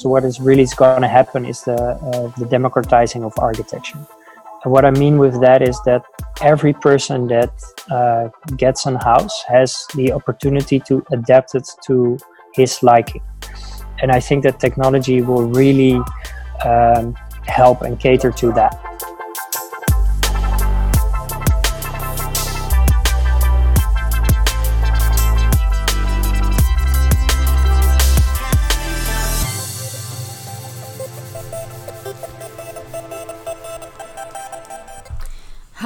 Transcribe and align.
So 0.00 0.08
what 0.08 0.24
is 0.24 0.40
really 0.40 0.66
going 0.76 1.02
to 1.02 1.08
happen 1.08 1.44
is 1.44 1.62
the 1.62 1.76
uh, 1.76 2.32
the 2.36 2.46
democratizing 2.46 3.22
of 3.22 3.32
architecture. 3.38 3.98
And 4.64 4.72
what 4.72 4.84
I 4.84 4.90
mean 4.90 5.18
with 5.18 5.40
that 5.40 5.62
is 5.62 5.80
that 5.84 6.02
every 6.42 6.72
person 6.72 7.28
that 7.28 7.52
uh, 7.90 8.28
gets 8.56 8.86
a 8.86 8.98
house 8.98 9.44
has 9.46 9.86
the 9.94 10.12
opportunity 10.12 10.80
to 10.88 11.04
adapt 11.12 11.54
it 11.54 11.68
to 11.86 12.18
his 12.54 12.82
liking. 12.82 13.22
And 14.02 14.10
I 14.10 14.18
think 14.18 14.42
that 14.42 14.58
technology 14.58 15.22
will 15.22 15.46
really 15.46 16.00
um, 16.64 17.14
help 17.46 17.82
and 17.82 17.98
cater 18.00 18.32
to 18.32 18.52
that. 18.52 18.93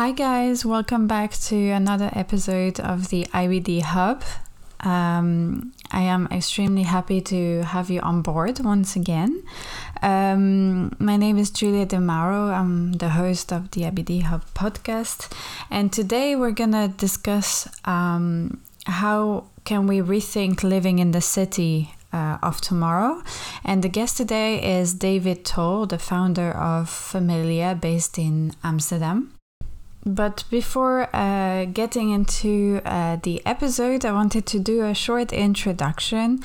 Hi, 0.09 0.12
guys, 0.12 0.65
welcome 0.65 1.07
back 1.07 1.33
to 1.48 1.55
another 1.55 2.09
episode 2.15 2.80
of 2.80 3.11
the 3.11 3.27
IBD 3.27 3.83
Hub. 3.83 4.25
Um, 4.81 5.75
I 5.91 6.01
am 6.01 6.27
extremely 6.33 6.84
happy 6.84 7.21
to 7.21 7.62
have 7.65 7.91
you 7.91 8.01
on 8.01 8.23
board 8.23 8.59
once 8.61 8.97
again. 8.97 9.43
Um, 10.01 10.97
my 10.98 11.19
name 11.19 11.37
is 11.37 11.51
Giulia 11.51 11.84
De 11.84 12.01
Mauro. 12.01 12.51
I'm 12.51 12.95
the 12.95 13.11
host 13.11 13.53
of 13.53 13.73
the 13.73 13.83
IBD 13.83 14.23
Hub 14.23 14.47
podcast, 14.55 15.31
and 15.71 15.93
today 15.93 16.34
we're 16.34 16.53
gonna 16.53 16.89
discuss 16.89 17.69
um, 17.84 18.62
how 18.87 19.45
can 19.65 19.87
we 19.87 19.98
rethink 19.98 20.62
living 20.62 21.01
in 21.01 21.11
the 21.11 21.20
city 21.20 21.93
uh, 22.15 22.39
of 22.43 22.62
tomorrow. 22.62 23.23
And 23.62 23.84
the 23.84 23.91
guest 23.91 24.17
today 24.17 24.81
is 24.81 24.95
David 24.95 25.45
Tol, 25.45 25.84
the 25.84 25.98
founder 25.98 26.51
of 26.51 26.89
Familia, 26.89 27.75
based 27.75 28.17
in 28.17 28.55
Amsterdam. 28.64 29.38
But 30.09 30.45
before 30.48 31.14
uh, 31.14 31.67
getting 31.67 32.09
into 32.09 32.81
uh, 32.87 33.19
the 33.23 33.42
episode, 33.45 34.06
I 34.06 34.12
wanted 34.12 34.47
to 34.47 34.59
do 34.59 34.87
a 34.87 34.95
short 34.95 35.34
introduction 35.34 36.42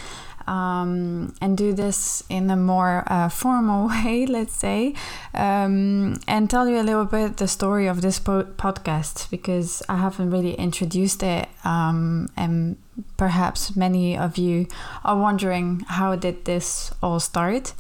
um, 0.48 1.34
and 1.40 1.58
do 1.58 1.72
this 1.72 2.24
in 2.28 2.50
a 2.52 2.58
more 2.58 3.06
uh, 3.08 3.30
formal 3.30 3.88
way, 4.04 4.26
let's 4.26 4.54
say, 4.54 4.96
um, 5.34 6.20
and 6.28 6.50
tell 6.50 6.68
you 6.68 6.82
a 6.82 6.84
little 6.84 7.06
bit 7.06 7.38
the 7.38 7.48
story 7.48 7.88
of 7.88 8.02
this 8.02 8.20
po- 8.20 8.44
podcast 8.44 9.30
because 9.30 9.82
I 9.88 9.96
haven't 9.96 10.32
really 10.32 10.56
introduced 10.56 11.24
it, 11.24 11.48
um, 11.64 12.28
and 12.36 12.76
perhaps 13.16 13.78
many 13.78 14.18
of 14.18 14.38
you 14.38 14.68
are 15.06 15.18
wondering 15.18 15.86
how 15.88 16.18
did 16.18 16.44
this 16.44 16.92
all 17.02 17.22
start. 17.22 17.74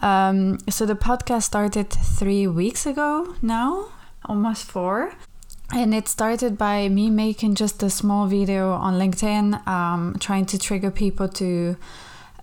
Um, 0.00 0.58
so 0.70 0.86
the 0.86 0.94
podcast 0.94 1.42
started 1.42 1.90
three 1.90 2.46
weeks 2.46 2.86
ago 2.86 3.34
now 3.42 3.88
almost 4.24 4.64
four. 4.64 5.12
And 5.72 5.94
it 5.94 6.08
started 6.08 6.56
by 6.58 6.88
me 6.88 7.10
making 7.10 7.54
just 7.54 7.82
a 7.82 7.90
small 7.90 8.26
video 8.26 8.72
on 8.72 8.94
LinkedIn, 8.94 9.66
um, 9.66 10.16
trying 10.20 10.46
to 10.46 10.58
trigger 10.58 10.90
people 10.90 11.28
to 11.30 11.76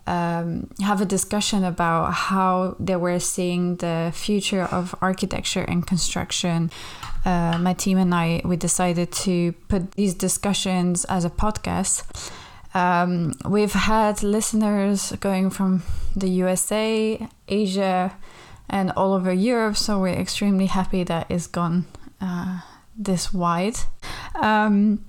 um, 0.08 0.70
have 0.82 1.00
a 1.02 1.06
discussion 1.06 1.64
about 1.64 2.14
how 2.14 2.76
they 2.80 2.96
were 2.96 3.20
seeing 3.20 3.76
the 3.78 4.12
future 4.14 4.64
of 4.64 4.96
architecture 5.02 5.62
and 5.62 5.86
construction. 5.86 6.72
Uh, 7.24 7.58
my 7.60 7.74
team 7.74 7.98
and 7.98 8.14
I, 8.14 8.42
we 8.44 8.58
decided 8.58 9.12
to 9.12 9.54
put 9.70 9.92
these 9.92 10.16
discussions 10.16 11.06
as 11.06 11.24
a 11.24 11.30
podcast. 11.30 12.32
Um, 12.74 13.34
we've 13.48 13.74
had 13.74 14.24
listeners 14.24 15.12
going 15.20 15.50
from 15.50 15.84
the 16.16 16.30
USA, 16.30 17.28
Asia, 17.48 18.16
and 18.72 18.92
all 18.96 19.14
over 19.14 19.32
Europe. 19.32 19.78
So 19.78 20.00
we're 20.00 20.20
extremely 20.20 20.66
happy 20.66 21.04
that 21.04 21.30
it's 21.30 21.46
gone 21.46 21.86
uh, 22.20 22.62
this 22.98 23.32
wide. 23.32 23.78
Um, 24.34 25.06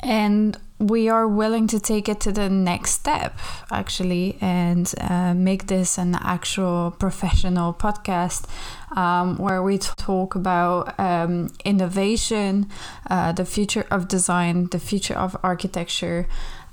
and 0.00 0.56
we 0.78 1.08
are 1.08 1.28
willing 1.28 1.68
to 1.68 1.78
take 1.78 2.08
it 2.08 2.20
to 2.20 2.32
the 2.32 2.48
next 2.48 2.90
step, 2.90 3.38
actually, 3.70 4.36
and 4.40 4.92
uh, 5.00 5.32
make 5.34 5.68
this 5.68 5.96
an 5.98 6.16
actual 6.16 6.90
professional 6.98 7.72
podcast 7.72 8.48
um, 8.96 9.36
where 9.36 9.62
we 9.62 9.78
talk 9.78 10.34
about 10.34 10.98
um, 10.98 11.50
innovation, 11.64 12.68
uh, 13.08 13.30
the 13.30 13.44
future 13.44 13.86
of 13.90 14.08
design, 14.08 14.66
the 14.70 14.80
future 14.80 15.14
of 15.14 15.36
architecture. 15.42 16.26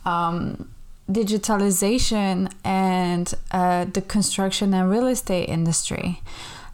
Um, 0.05 0.69
digitalization 1.11 2.51
and 2.63 3.33
uh, 3.51 3.85
the 3.85 4.01
construction 4.01 4.73
and 4.73 4.89
real 4.89 5.07
estate 5.07 5.49
industry. 5.49 6.21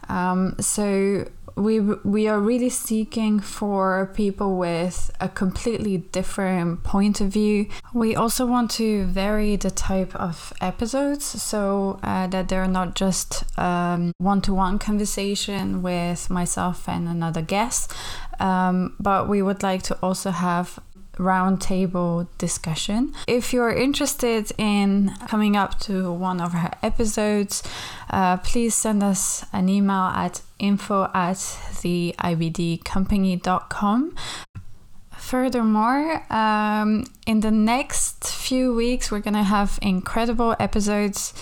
Um, 0.09 0.55
so 0.59 1.25
we 1.55 1.79
we 1.79 2.27
are 2.27 2.39
really 2.39 2.69
seeking 2.69 3.39
for 3.39 4.11
people 4.13 4.57
with 4.57 5.09
a 5.21 5.29
completely 5.29 5.97
different 5.97 6.83
point 6.83 7.21
of 7.21 7.29
view. 7.29 7.67
We 7.93 8.15
also 8.15 8.45
want 8.45 8.71
to 8.71 9.05
vary 9.05 9.55
the 9.55 9.71
type 9.71 10.13
of 10.15 10.51
episodes 10.59 11.23
so 11.23 11.99
uh, 12.03 12.27
that 12.27 12.49
they're 12.49 12.67
not 12.67 12.95
just 12.95 13.45
um, 13.57 14.11
one-to-one 14.17 14.79
conversation 14.79 15.81
with 15.81 16.29
myself 16.29 16.89
and 16.89 17.07
another 17.07 17.41
guest, 17.41 17.93
um, 18.39 18.95
but 18.99 19.29
we 19.29 19.41
would 19.41 19.63
like 19.63 19.81
to 19.83 19.97
also 20.01 20.31
have 20.31 20.79
roundtable 21.17 22.27
discussion. 22.37 23.13
If 23.27 23.51
you're 23.53 23.73
interested 23.73 24.51
in 24.57 25.13
coming 25.27 25.55
up 25.55 25.79
to 25.81 26.11
one 26.11 26.41
of 26.41 26.53
her 26.53 26.71
episodes, 26.81 27.61
uh, 28.09 28.37
please 28.37 28.73
send 28.75 29.03
us 29.03 29.45
an 29.53 29.69
email 29.69 30.09
at 30.13 30.41
info 30.59 31.11
at 31.13 31.37
theibdcompany.com. 31.37 34.15
Furthermore, 35.17 36.23
um, 36.31 37.05
in 37.25 37.39
the 37.39 37.49
next 37.49 38.27
few 38.27 38.75
weeks, 38.75 39.09
we're 39.11 39.21
going 39.21 39.33
to 39.33 39.41
have 39.43 39.79
incredible 39.81 40.55
episodes. 40.59 41.33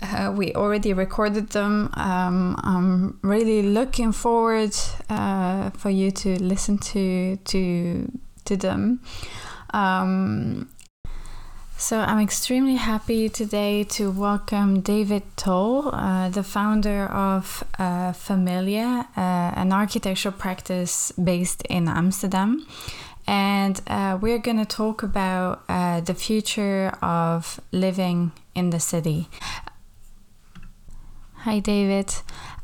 Uh, 0.00 0.32
we 0.34 0.54
already 0.54 0.94
recorded 0.94 1.50
them. 1.50 1.90
Um, 1.94 2.56
I'm 2.62 3.18
really 3.22 3.62
looking 3.62 4.12
forward 4.12 4.74
uh, 5.10 5.68
for 5.70 5.90
you 5.90 6.12
to 6.12 6.40
listen 6.42 6.78
to 6.78 7.36
to 7.36 8.10
to 8.50 8.56
them. 8.56 9.00
Um, 9.72 10.68
so 11.76 12.00
I'm 12.00 12.20
extremely 12.20 12.74
happy 12.74 13.28
today 13.28 13.84
to 13.84 14.10
welcome 14.10 14.80
David 14.80 15.22
Tol, 15.36 15.94
uh, 15.94 16.28
the 16.28 16.42
founder 16.42 17.06
of 17.06 17.64
uh, 17.78 18.12
Familia, 18.12 19.08
uh, 19.16 19.20
an 19.56 19.72
architectural 19.72 20.34
practice 20.34 21.12
based 21.12 21.62
in 21.70 21.88
Amsterdam. 21.88 22.66
And 23.26 23.80
uh, 23.86 24.18
we're 24.20 24.38
going 24.38 24.58
to 24.58 24.66
talk 24.66 25.02
about 25.02 25.62
uh, 25.68 26.00
the 26.00 26.14
future 26.14 26.88
of 27.00 27.60
living 27.72 28.32
in 28.54 28.70
the 28.70 28.80
city. 28.80 29.28
Hi, 31.44 31.60
David. 31.60 32.12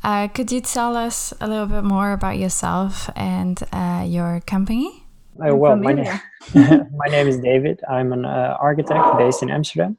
Uh, 0.05 0.29
could 0.29 0.53
you 0.53 0.61
tell 0.61 0.97
us 0.97 1.33
a 1.41 1.47
little 1.49 1.67
bit 1.67 1.85
more 1.85 2.13
about 2.13 2.39
yourself 2.39 3.09
and 3.17 3.63
your 4.05 4.41
company? 4.41 5.06
Uh, 5.45 5.55
well, 5.55 5.77
my, 5.77 5.93
name, 5.93 6.21
my 6.55 7.07
name 7.09 7.29
is 7.29 7.39
David. 7.39 7.81
I'm 7.89 8.13
an 8.13 8.25
uh, 8.25 8.57
architect 8.61 9.19
based 9.19 9.43
in 9.43 9.51
Amsterdam. 9.51 9.99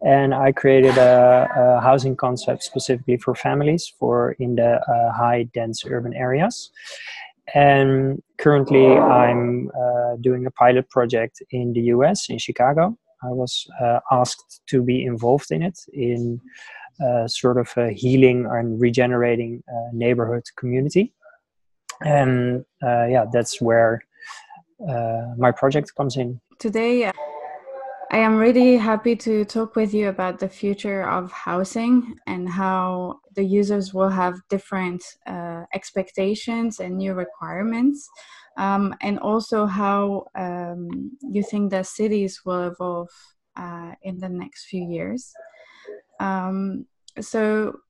And 0.00 0.34
I 0.34 0.50
created 0.50 0.96
a, 0.96 1.48
a, 1.56 1.80
housing 1.80 2.16
concept 2.16 2.64
specifically 2.64 3.16
for 3.18 3.34
families 3.34 3.92
for 3.98 4.32
in 4.40 4.56
the 4.56 4.80
uh, 4.80 5.12
high 5.12 5.44
dense 5.54 5.84
urban 5.86 6.14
areas. 6.14 6.70
And 7.54 8.20
currently, 8.38 8.86
I'm 8.86 9.70
uh, 9.70 10.16
doing 10.20 10.46
a 10.46 10.50
pilot 10.50 10.88
project 10.90 11.42
in 11.50 11.72
the 11.74 11.82
US, 11.96 12.28
in 12.30 12.38
Chicago. 12.38 12.96
I 13.22 13.28
was 13.28 13.66
uh, 13.80 14.00
asked 14.10 14.62
to 14.68 14.82
be 14.82 15.04
involved 15.04 15.52
in 15.52 15.62
it 15.62 15.78
in 15.92 16.40
uh, 17.04 17.28
sort 17.28 17.58
of 17.58 17.72
a 17.76 17.92
healing 17.92 18.46
and 18.50 18.80
regenerating 18.80 19.62
neighborhood 19.92 20.44
community. 20.56 21.12
And 22.04 22.64
yeah, 22.82 23.26
that's 23.32 23.60
where 23.60 24.02
uh, 24.88 25.34
my 25.36 25.50
project 25.50 25.94
comes 25.94 26.16
in. 26.16 26.40
Today, 26.58 27.10
I 28.12 28.18
am 28.18 28.36
really 28.36 28.76
happy 28.76 29.16
to 29.16 29.44
talk 29.46 29.74
with 29.74 29.94
you 29.94 30.08
about 30.10 30.38
the 30.38 30.48
future 30.48 31.02
of 31.08 31.32
housing 31.32 32.16
and 32.26 32.46
how 32.46 33.20
the 33.34 33.42
users 33.42 33.94
will 33.94 34.10
have 34.10 34.38
different 34.50 35.02
uh, 35.26 35.64
expectations 35.72 36.78
and 36.78 36.98
new 36.98 37.14
requirements, 37.14 38.06
um, 38.58 38.94
and 39.00 39.18
also 39.18 39.64
how 39.64 40.26
um, 40.34 41.12
you 41.22 41.42
think 41.42 41.70
that 41.70 41.86
cities 41.86 42.42
will 42.44 42.68
evolve 42.68 43.08
uh, 43.56 43.92
in 44.02 44.18
the 44.18 44.28
next 44.28 44.66
few 44.66 44.84
years. 44.84 45.32
Um, 46.20 46.84
so, 47.18 47.80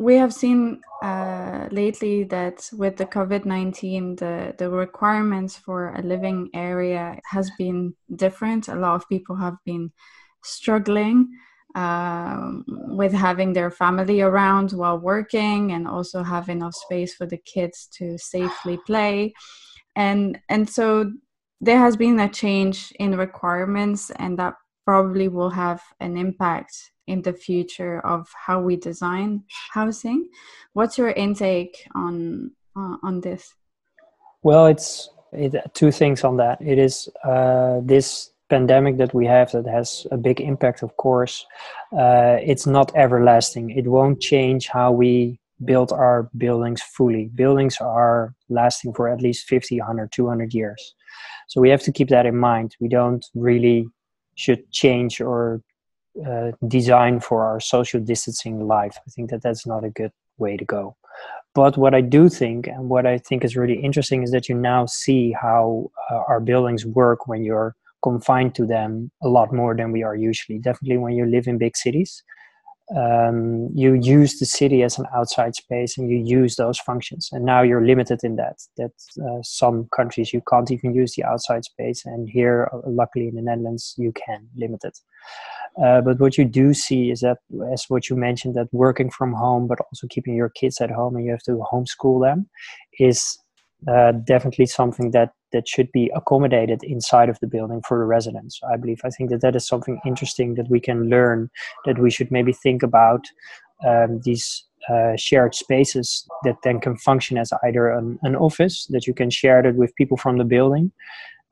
we 0.00 0.14
have 0.16 0.32
seen 0.32 0.80
uh, 1.02 1.68
lately 1.70 2.24
that 2.24 2.68
with 2.72 2.96
the 2.96 3.06
covid-19 3.06 4.18
the, 4.18 4.54
the 4.58 4.70
requirements 4.70 5.56
for 5.56 5.94
a 5.94 6.02
living 6.02 6.50
area 6.54 7.18
has 7.30 7.50
been 7.58 7.94
different. 8.16 8.68
A 8.68 8.74
lot 8.74 8.94
of 8.94 9.08
people 9.08 9.36
have 9.36 9.56
been 9.64 9.92
struggling 10.42 11.28
um, 11.74 12.64
with 12.66 13.12
having 13.12 13.52
their 13.52 13.70
family 13.70 14.20
around 14.20 14.72
while 14.72 14.98
working 14.98 15.72
and 15.72 15.86
also 15.86 16.22
have 16.22 16.48
enough 16.48 16.74
space 16.74 17.14
for 17.14 17.26
the 17.26 17.38
kids 17.38 17.88
to 17.98 18.18
safely 18.18 18.78
play. 18.86 19.34
And 19.94 20.38
and 20.48 20.68
so 20.68 21.12
there 21.60 21.78
has 21.78 21.96
been 21.96 22.20
a 22.20 22.28
change 22.28 22.92
in 23.00 23.16
requirements 23.16 24.10
and 24.10 24.38
that 24.38 24.54
probably 24.84 25.28
will 25.28 25.50
have 25.50 25.82
an 26.00 26.16
impact 26.16 26.92
in 27.08 27.22
the 27.22 27.32
future 27.32 28.00
of 28.06 28.28
how 28.46 28.60
we 28.60 28.76
design 28.76 29.42
housing. 29.72 30.28
What's 30.74 30.98
your 30.98 31.10
intake 31.10 31.88
on 31.94 32.52
uh, 32.76 32.96
on 33.02 33.20
this? 33.20 33.54
Well 34.42 34.66
it's 34.66 35.10
it, 35.32 35.54
two 35.74 35.90
things 35.90 36.24
on 36.24 36.36
that. 36.36 36.60
It 36.60 36.78
is 36.78 37.08
uh, 37.24 37.80
this 37.82 38.30
pandemic 38.48 38.96
that 38.96 39.12
we 39.12 39.26
have 39.26 39.52
that 39.52 39.66
has 39.66 40.06
a 40.10 40.16
big 40.16 40.40
impact 40.40 40.82
of 40.82 40.96
course 40.96 41.44
uh, 41.92 42.36
it's 42.42 42.66
not 42.66 42.94
everlasting. 42.96 43.70
It 43.70 43.86
won't 43.86 44.20
change 44.20 44.68
how 44.68 44.92
we 44.92 45.40
build 45.64 45.92
our 45.92 46.30
buildings 46.36 46.82
fully. 46.82 47.30
Buildings 47.34 47.76
are 47.80 48.34
lasting 48.48 48.94
for 48.94 49.08
at 49.08 49.20
least 49.20 49.48
50 49.48 49.80
100 49.80 50.12
200 50.12 50.54
years. 50.54 50.94
So 51.48 51.60
we 51.60 51.70
have 51.70 51.82
to 51.82 51.92
keep 51.92 52.08
that 52.08 52.26
in 52.26 52.36
mind. 52.36 52.76
We 52.80 52.88
don't 52.88 53.24
really 53.34 53.88
should 54.36 54.70
change 54.70 55.20
or 55.20 55.62
uh, 56.26 56.52
design 56.66 57.20
for 57.20 57.44
our 57.44 57.60
social 57.60 58.00
distancing 58.00 58.66
life 58.66 58.96
i 59.06 59.10
think 59.10 59.30
that 59.30 59.42
that's 59.42 59.66
not 59.66 59.84
a 59.84 59.90
good 59.90 60.12
way 60.38 60.56
to 60.56 60.64
go 60.64 60.96
but 61.54 61.76
what 61.76 61.92
I 61.92 62.02
do 62.02 62.28
think, 62.28 62.68
and 62.68 62.88
what 62.88 63.04
I 63.04 63.18
think 63.18 63.44
is 63.44 63.56
really 63.56 63.80
interesting, 63.80 64.22
is 64.22 64.30
that 64.30 64.48
you 64.48 64.54
now 64.54 64.86
see 64.86 65.32
how 65.32 65.90
uh, 66.08 66.22
our 66.28 66.38
buildings 66.38 66.86
work 66.86 67.26
when 67.26 67.42
you're 67.42 67.74
confined 68.02 68.54
to 68.54 68.64
them 68.64 69.10
a 69.22 69.28
lot 69.28 69.52
more 69.52 69.74
than 69.74 69.90
we 69.90 70.04
are 70.04 70.14
usually. 70.14 70.58
Definitely 70.58 70.98
when 70.98 71.14
you 71.14 71.26
live 71.26 71.48
in 71.48 71.58
big 71.58 71.76
cities, 71.76 72.22
um, 72.96 73.68
you 73.74 73.94
use 73.94 74.38
the 74.38 74.46
city 74.46 74.82
as 74.82 74.98
an 74.98 75.06
outside 75.14 75.54
space 75.54 75.98
and 75.98 76.10
you 76.10 76.18
use 76.18 76.56
those 76.56 76.78
functions. 76.78 77.28
And 77.32 77.44
now 77.44 77.60
you're 77.62 77.84
limited 77.84 78.24
in 78.24 78.36
that. 78.36 78.58
That 78.76 78.92
uh, 79.22 79.42
some 79.42 79.88
countries 79.94 80.32
you 80.32 80.42
can't 80.48 80.70
even 80.70 80.94
use 80.94 81.14
the 81.14 81.24
outside 81.24 81.64
space, 81.64 82.06
and 82.06 82.28
here, 82.28 82.70
uh, 82.72 82.78
luckily 82.86 83.28
in 83.28 83.34
the 83.34 83.42
Netherlands, 83.42 83.94
you 83.98 84.12
can 84.12 84.48
limit 84.56 84.84
it. 84.84 84.98
Uh, 85.82 86.00
but 86.00 86.18
what 86.18 86.38
you 86.38 86.44
do 86.44 86.74
see 86.74 87.10
is 87.10 87.20
that, 87.20 87.38
as 87.72 87.84
what 87.88 88.08
you 88.08 88.16
mentioned, 88.16 88.54
that 88.54 88.68
working 88.72 89.10
from 89.10 89.32
home, 89.32 89.66
but 89.68 89.78
also 89.80 90.06
keeping 90.08 90.34
your 90.34 90.48
kids 90.48 90.80
at 90.80 90.90
home 90.90 91.14
and 91.14 91.24
you 91.24 91.30
have 91.30 91.42
to 91.42 91.62
homeschool 91.72 92.20
them, 92.20 92.48
is 92.98 93.38
uh, 93.86 94.12
definitely 94.12 94.66
something 94.66 95.12
that 95.12 95.32
that 95.52 95.68
should 95.68 95.90
be 95.92 96.10
accommodated 96.14 96.82
inside 96.82 97.28
of 97.28 97.38
the 97.40 97.46
building 97.46 97.82
for 97.86 97.98
the 97.98 98.04
residents. 98.04 98.60
I 98.72 98.76
believe. 98.76 99.00
I 99.04 99.10
think 99.10 99.30
that 99.30 99.40
that 99.42 99.56
is 99.56 99.66
something 99.66 100.00
interesting 100.06 100.54
that 100.54 100.70
we 100.70 100.80
can 100.80 101.08
learn. 101.08 101.50
That 101.84 101.98
we 101.98 102.10
should 102.10 102.30
maybe 102.30 102.52
think 102.52 102.82
about 102.82 103.24
um, 103.86 104.20
these 104.24 104.64
uh, 104.88 105.16
shared 105.16 105.54
spaces 105.54 106.26
that 106.44 106.56
then 106.62 106.80
can 106.80 106.96
function 106.96 107.36
as 107.36 107.52
either 107.64 107.90
an, 107.90 108.18
an 108.22 108.36
office 108.36 108.86
that 108.90 109.06
you 109.06 109.14
can 109.14 109.30
share 109.30 109.64
it 109.66 109.76
with 109.76 109.94
people 109.96 110.16
from 110.16 110.38
the 110.38 110.44
building 110.44 110.92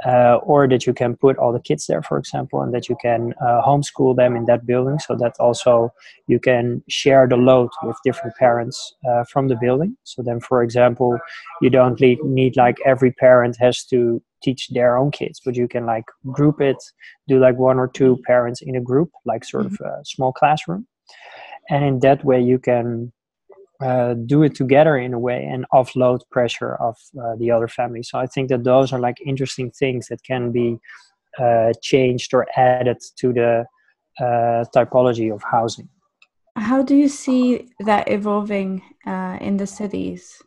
uh, 0.04 0.36
or 0.42 0.68
that 0.68 0.86
you 0.86 0.92
can 0.92 1.16
put 1.16 1.38
all 1.38 1.52
the 1.52 1.60
kids 1.60 1.86
there, 1.86 2.02
for 2.02 2.18
example, 2.18 2.60
and 2.60 2.74
that 2.74 2.88
you 2.88 2.96
can 3.00 3.32
uh, 3.40 3.62
homeschool 3.62 4.14
them 4.14 4.36
in 4.36 4.44
that 4.44 4.66
building 4.66 4.98
so 4.98 5.14
that 5.16 5.34
also 5.40 5.90
you 6.26 6.38
can 6.38 6.82
share 6.88 7.26
the 7.26 7.36
load 7.36 7.70
with 7.82 7.96
different 8.04 8.36
parents 8.36 8.94
uh, 9.08 9.24
from 9.24 9.48
the 9.48 9.56
building. 9.56 9.96
So 10.04 10.22
then, 10.22 10.40
for 10.40 10.62
example, 10.62 11.18
you 11.62 11.70
don't 11.70 11.98
need, 12.00 12.22
need 12.24 12.56
like 12.56 12.76
every 12.84 13.12
parent 13.12 13.56
has 13.58 13.84
to 13.84 14.22
teach 14.42 14.68
their 14.68 14.98
own 14.98 15.10
kids, 15.10 15.40
but 15.44 15.56
you 15.56 15.66
can 15.66 15.86
like 15.86 16.04
group 16.30 16.60
it, 16.60 16.76
do 17.26 17.38
like 17.38 17.56
one 17.56 17.78
or 17.78 17.88
two 17.88 18.18
parents 18.26 18.60
in 18.60 18.76
a 18.76 18.80
group, 18.80 19.10
like 19.24 19.44
sort 19.44 19.66
of 19.66 19.72
mm-hmm. 19.72 20.00
a 20.00 20.04
small 20.04 20.32
classroom. 20.32 20.86
And 21.70 21.84
in 21.84 21.98
that 22.00 22.24
way, 22.24 22.40
you 22.40 22.58
can 22.58 23.12
uh, 23.80 24.14
do 24.14 24.42
it 24.42 24.54
together 24.54 24.96
in 24.96 25.12
a 25.12 25.18
way 25.18 25.44
and 25.44 25.66
offload 25.72 26.20
pressure 26.30 26.76
of 26.76 26.96
uh, 27.22 27.36
the 27.36 27.50
other 27.50 27.68
family. 27.68 28.02
So 28.02 28.18
I 28.18 28.26
think 28.26 28.48
that 28.48 28.64
those 28.64 28.92
are 28.92 28.98
like 28.98 29.16
interesting 29.24 29.70
things 29.70 30.08
that 30.08 30.22
can 30.22 30.50
be 30.52 30.78
uh, 31.38 31.72
changed 31.82 32.32
or 32.32 32.46
added 32.56 32.98
to 33.18 33.32
the 33.32 33.64
uh, 34.18 34.64
typology 34.74 35.32
of 35.32 35.42
housing. 35.42 35.88
How 36.56 36.82
do 36.82 36.94
you 36.94 37.08
see 37.08 37.68
that 37.80 38.10
evolving 38.10 38.82
uh, 39.06 39.36
in 39.40 39.58
the 39.58 39.66
cities? 39.66 40.42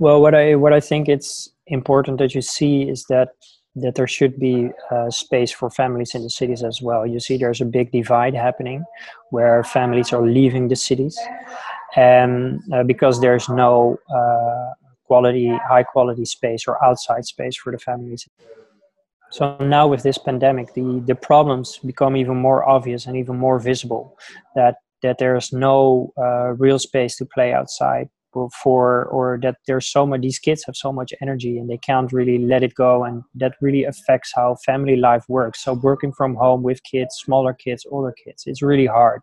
Well, 0.00 0.20
what 0.20 0.34
I 0.34 0.56
what 0.56 0.72
I 0.72 0.80
think 0.80 1.08
it's 1.08 1.48
important 1.68 2.18
that 2.18 2.34
you 2.34 2.42
see 2.42 2.82
is 2.82 3.04
that 3.08 3.28
that 3.76 3.94
there 3.94 4.06
should 4.08 4.38
be 4.38 4.70
uh, 4.90 5.10
space 5.10 5.52
for 5.52 5.70
families 5.70 6.14
in 6.14 6.22
the 6.22 6.30
cities 6.30 6.62
as 6.62 6.80
well. 6.82 7.06
You 7.06 7.20
see, 7.20 7.36
there's 7.36 7.60
a 7.60 7.64
big 7.64 7.92
divide 7.92 8.34
happening 8.34 8.84
where 9.30 9.62
families 9.64 10.12
are 10.12 10.26
leaving 10.26 10.68
the 10.68 10.76
cities 10.76 11.18
and 11.96 12.60
uh, 12.72 12.82
because 12.82 13.20
there's 13.20 13.48
no 13.48 13.98
uh, 14.14 14.70
quality 15.06 15.48
high 15.68 15.82
quality 15.82 16.24
space 16.24 16.66
or 16.66 16.82
outside 16.84 17.24
space 17.24 17.56
for 17.56 17.72
the 17.72 17.78
families. 17.78 18.28
So 19.30 19.56
now 19.58 19.88
with 19.88 20.02
this 20.02 20.18
pandemic 20.18 20.74
the 20.74 21.02
the 21.06 21.14
problems 21.14 21.78
become 21.78 22.16
even 22.16 22.36
more 22.36 22.68
obvious 22.68 23.06
and 23.06 23.16
even 23.16 23.36
more 23.36 23.58
visible 23.58 24.16
that 24.54 24.76
that 25.02 25.18
there's 25.18 25.52
no 25.52 26.12
uh, 26.16 26.52
real 26.54 26.78
space 26.78 27.16
to 27.16 27.26
play 27.26 27.52
outside 27.52 28.08
for 28.62 29.04
or 29.06 29.38
that 29.42 29.56
there's 29.66 29.86
so 29.86 30.06
much 30.06 30.20
these 30.20 30.38
kids 30.38 30.64
have 30.64 30.76
so 30.76 30.92
much 30.92 31.12
energy 31.20 31.58
and 31.58 31.68
they 31.68 31.78
can't 31.78 32.12
really 32.12 32.38
let 32.38 32.62
it 32.62 32.74
go. 32.74 33.04
And 33.04 33.22
that 33.34 33.54
really 33.60 33.84
affects 33.84 34.32
how 34.34 34.56
family 34.64 34.96
life 34.96 35.24
works. 35.28 35.62
So 35.62 35.74
working 35.74 36.12
from 36.12 36.34
home 36.34 36.62
with 36.62 36.82
kids 36.84 37.14
smaller 37.24 37.52
kids 37.52 37.86
older 37.90 38.12
kids 38.12 38.44
it's 38.46 38.62
really 38.62 38.86
hard 38.86 39.22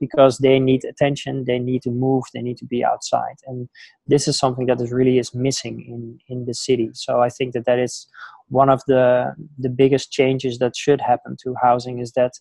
because 0.00 0.38
they 0.38 0.58
need 0.58 0.84
attention 0.84 1.44
they 1.44 1.58
need 1.58 1.82
to 1.82 1.90
move 1.90 2.24
they 2.32 2.42
need 2.42 2.58
to 2.58 2.66
be 2.66 2.84
outside. 2.84 3.36
And 3.46 3.68
this 4.06 4.28
is 4.28 4.38
something 4.38 4.66
that 4.66 4.80
is 4.80 4.92
really 4.92 5.18
is 5.18 5.34
missing 5.34 5.84
in 5.86 6.18
in 6.28 6.44
the 6.46 6.54
city. 6.54 6.90
So 6.92 7.20
i 7.20 7.28
think 7.28 7.52
that 7.54 7.66
that 7.66 7.78
is 7.78 8.06
one 8.48 8.68
of 8.68 8.82
the 8.86 9.34
the 9.58 9.68
biggest 9.68 10.12
changes 10.12 10.58
that 10.58 10.76
should 10.76 11.00
happen 11.00 11.36
to 11.42 11.54
housing 11.62 11.98
is 11.98 12.12
that 12.12 12.32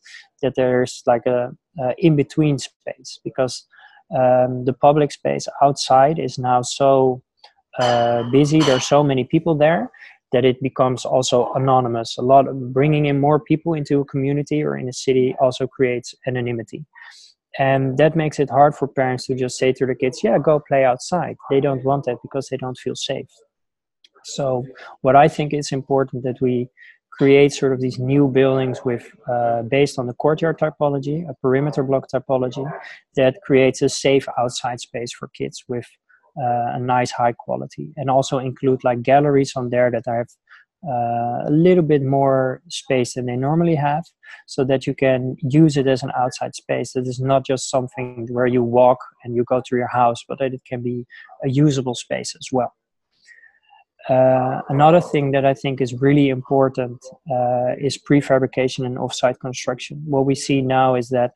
that 0.42 0.54
there's 0.56 1.01
like 1.06 1.25
a, 1.25 1.51
a 1.80 1.94
in 1.98 2.16
between 2.16 2.57
space 2.59 3.19
because 3.24 3.66
um, 4.15 4.65
the 4.65 4.73
public 4.73 5.11
space 5.11 5.47
outside 5.61 6.19
is 6.19 6.38
now 6.38 6.61
so 6.61 7.21
uh, 7.79 8.23
busy. 8.31 8.59
There's 8.59 8.85
so 8.85 9.03
many 9.03 9.23
people 9.23 9.55
there 9.55 9.91
that 10.31 10.45
it 10.45 10.61
becomes 10.61 11.05
also 11.05 11.51
anonymous. 11.53 12.17
A 12.17 12.21
lot 12.21 12.47
of 12.47 12.73
bringing 12.73 13.05
in 13.05 13.19
more 13.19 13.39
people 13.39 13.73
into 13.73 14.01
a 14.01 14.05
community 14.05 14.63
or 14.63 14.77
in 14.77 14.89
a 14.89 14.94
city 14.94 15.35
also 15.39 15.67
creates 15.67 16.13
anonymity. 16.27 16.85
And 17.59 17.97
that 18.00 18.15
makes 18.15 18.39
it 18.39 18.50
hard 18.50 18.75
for 18.75 18.88
parents 18.88 19.27
to 19.27 19.35
just 19.35 19.57
say 19.57 19.73
to 19.73 19.85
the 19.85 19.94
kids, 19.94 20.23
yeah, 20.23 20.39
go 20.39 20.59
play 20.59 20.83
outside. 20.83 21.37
They 21.51 21.61
don't 21.61 21.83
want 21.83 22.06
that 22.06 22.18
because 22.23 22.49
they 22.49 22.57
don't 22.57 22.78
feel 22.78 22.95
safe. 22.95 23.30
So, 24.25 24.66
what 25.01 25.16
I 25.16 25.28
think 25.28 25.54
is 25.54 25.71
important 25.71 26.23
that 26.23 26.42
we 26.42 26.69
create 27.17 27.53
sort 27.53 27.73
of 27.73 27.79
these 27.79 27.99
new 27.99 28.27
buildings 28.27 28.79
with 28.83 29.05
uh, 29.31 29.61
based 29.63 29.99
on 29.99 30.07
the 30.07 30.13
courtyard 30.13 30.57
typology, 30.57 31.29
a 31.29 31.33
perimeter 31.35 31.83
block 31.83 32.07
typology 32.13 32.65
that 33.15 33.37
creates 33.45 33.81
a 33.81 33.89
safe 33.89 34.27
outside 34.37 34.79
space 34.79 35.13
for 35.13 35.27
kids 35.29 35.63
with 35.67 35.85
uh, 36.37 36.73
a 36.73 36.79
nice 36.79 37.11
high 37.11 37.33
quality, 37.33 37.93
and 37.97 38.09
also 38.09 38.39
include 38.39 38.83
like 38.83 39.03
galleries 39.03 39.53
on 39.55 39.69
there 39.69 39.91
that 39.91 40.03
have 40.07 40.27
uh, 40.85 41.47
a 41.47 41.51
little 41.51 41.83
bit 41.83 42.01
more 42.01 42.61
space 42.69 43.13
than 43.13 43.25
they 43.27 43.35
normally 43.35 43.75
have, 43.75 44.03
so 44.47 44.65
that 44.65 44.87
you 44.87 44.95
can 44.95 45.35
use 45.41 45.77
it 45.77 45.87
as 45.87 46.01
an 46.03 46.11
outside 46.17 46.55
space. 46.55 46.93
That 46.93 47.07
is 47.07 47.19
not 47.19 47.45
just 47.45 47.69
something 47.69 48.27
where 48.31 48.47
you 48.47 48.63
walk 48.63 48.97
and 49.23 49.35
you 49.35 49.43
go 49.43 49.61
to 49.61 49.75
your 49.75 49.87
house, 49.87 50.23
but 50.27 50.39
that 50.39 50.53
it 50.53 50.61
can 50.67 50.81
be 50.81 51.05
a 51.45 51.49
usable 51.49 51.95
space 51.95 52.35
as 52.35 52.47
well. 52.51 52.73
Uh, 54.10 54.62
another 54.69 55.00
thing 55.00 55.31
that 55.31 55.45
I 55.45 55.54
think 55.54 55.80
is 55.80 56.02
really 56.02 56.30
important 56.30 57.00
uh, 57.31 57.76
is 57.80 57.98
prefabrication 57.98 58.86
and 58.86 58.98
offsite 58.98 59.40
construction. 59.40 60.04
What 60.06 60.26
we 60.26 60.36
see 60.36 60.62
now 60.62 60.95
is 60.95 61.10
that 61.10 61.31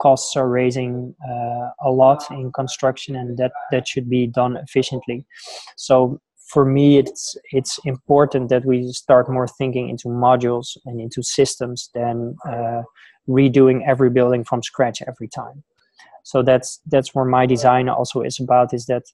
costs 0.00 0.36
are 0.36 0.48
raising 0.48 1.14
uh, 1.28 1.70
a 1.80 1.90
lot 1.90 2.22
in 2.30 2.52
construction, 2.52 3.16
and 3.16 3.36
that 3.38 3.52
that 3.70 3.88
should 3.88 4.08
be 4.08 4.26
done 4.26 4.56
efficiently. 4.56 5.26
So 5.76 6.20
for 6.52 6.64
me, 6.64 6.98
it's 6.98 7.36
it's 7.50 7.78
important 7.84 8.50
that 8.50 8.64
we 8.64 8.92
start 8.92 9.28
more 9.28 9.48
thinking 9.48 9.88
into 9.88 10.08
modules 10.08 10.76
and 10.84 11.00
into 11.00 11.22
systems 11.22 11.90
than 11.94 12.36
uh, 12.48 12.82
redoing 13.28 13.80
every 13.86 14.10
building 14.10 14.44
from 14.44 14.62
scratch 14.62 15.02
every 15.08 15.28
time. 15.28 15.64
So 16.24 16.42
that's 16.42 16.80
that's 16.86 17.14
where 17.14 17.24
my 17.24 17.46
design 17.46 17.88
also 17.88 18.22
is 18.22 18.38
about. 18.38 18.72
Is 18.72 18.86
that 18.86 19.04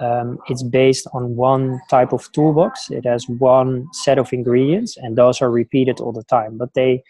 um, 0.00 0.38
it's 0.48 0.62
based 0.62 1.06
on 1.12 1.36
one 1.36 1.80
type 1.88 2.12
of 2.12 2.30
toolbox. 2.32 2.90
It 2.90 3.04
has 3.06 3.26
one 3.28 3.86
set 3.92 4.18
of 4.18 4.32
ingredients, 4.32 4.96
and 4.96 5.16
those 5.16 5.40
are 5.40 5.50
repeated 5.50 6.00
all 6.00 6.12
the 6.12 6.24
time. 6.24 6.58
But 6.58 6.74
they 6.74 7.02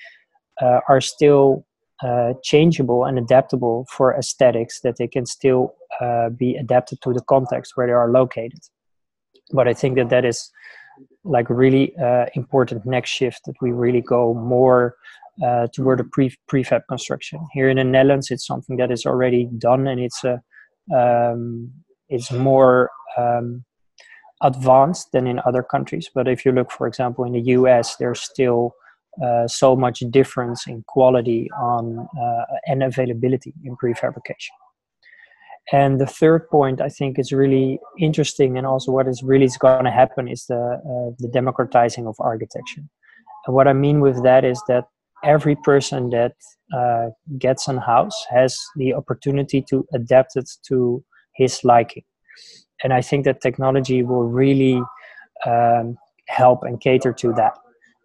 uh, 0.61 0.81
are 0.89 1.01
still 1.01 1.67
uh, 2.03 2.35
changeable 2.43 3.05
and 3.05 3.19
adaptable 3.19 3.87
for 3.91 4.15
aesthetics 4.15 4.81
that 4.81 4.97
they 4.99 5.09
can 5.09 5.27
still 5.27 5.75
uh, 6.01 6.29
be 6.31 6.57
adapted 6.57 7.01
to 7.03 7.13
the 7.13 7.23
context 7.23 7.73
where 7.75 7.87
they 7.87 7.93
are 7.93 8.11
located. 8.11 8.61
But 9.53 9.67
I 9.67 9.75
think 9.75 9.97
that 9.97 10.11
that 10.11 10.25
is 10.25 10.51
like 11.25 11.51
really 11.51 11.97
uh, 11.99 12.27
important 12.35 12.87
next 12.87 13.11
shift 13.11 13.41
that 13.47 13.55
we 13.61 13.73
really 13.73 14.01
go 14.01 14.35
more 14.35 14.95
uh, 15.45 15.67
toward 15.73 16.01
a 16.01 16.05
pre 16.05 16.35
prefab 16.49 16.83
construction. 16.89 17.41
Here 17.53 17.69
in 17.69 17.77
the 17.77 17.85
Netherlands, 17.85 18.31
it's 18.31 18.47
something 18.47 18.77
that 18.77 18.91
is 18.91 19.07
already 19.07 19.49
done, 19.59 19.87
and 19.87 20.01
it's 20.01 20.23
a 20.25 20.41
um, 20.95 21.73
it's 22.09 22.33
more 22.33 22.91
um, 23.17 23.65
advanced 24.43 25.13
than 25.13 25.27
in 25.27 25.41
other 25.45 25.63
countries. 25.63 26.11
But 26.15 26.29
if 26.29 26.45
you 26.45 26.53
look, 26.53 26.71
for 26.71 26.87
example, 26.87 27.25
in 27.25 27.33
the 27.33 27.41
US, 27.41 27.97
there's 27.97 28.21
still 28.21 28.75
uh, 29.23 29.49
so 29.49 29.75
much 29.75 30.01
difference 30.11 30.67
in 30.67 30.85
quality 30.87 31.51
on 31.59 32.09
uh, 32.21 32.45
and 32.67 32.83
availability 32.83 33.53
in 33.65 33.77
prefabrication. 33.77 34.55
And 35.73 36.01
the 36.01 36.07
third 36.07 36.49
point 36.49 36.81
I 36.81 36.89
think 36.89 37.19
is 37.19 37.33
really 37.33 37.79
interesting, 37.99 38.57
and 38.57 38.67
also 38.67 38.91
what 38.93 39.07
is 39.07 39.23
really 39.23 39.49
going 39.59 39.85
to 39.85 39.91
happen 39.91 40.29
is 40.29 40.47
the 40.47 40.57
uh, 40.57 41.15
the 41.19 41.29
democratizing 41.29 42.07
of 42.07 42.17
architecture. 42.21 42.83
And 43.47 43.55
what 43.55 43.69
I 43.69 43.73
mean 43.73 44.01
with 44.01 44.23
that 44.23 44.45
is 44.45 44.63
that 44.69 44.85
every 45.25 45.57
person 45.57 46.11
that 46.11 46.35
uh, 46.75 47.09
gets 47.39 47.69
a 47.69 47.81
house 47.81 48.17
has 48.31 48.57
the 48.77 48.95
opportunity 48.95 49.63
to 49.69 49.87
adapt 49.93 50.37
it 50.37 50.49
to 50.69 51.05
his 51.39 51.65
liking. 51.65 52.05
And 52.83 52.93
I 52.93 53.03
think 53.09 53.25
that 53.25 53.41
technology 53.41 54.03
will 54.03 54.29
really 54.43 54.77
um, 55.47 55.97
help 56.29 56.59
and 56.63 56.81
cater 56.81 57.13
to 57.23 57.33
that. 57.41 57.55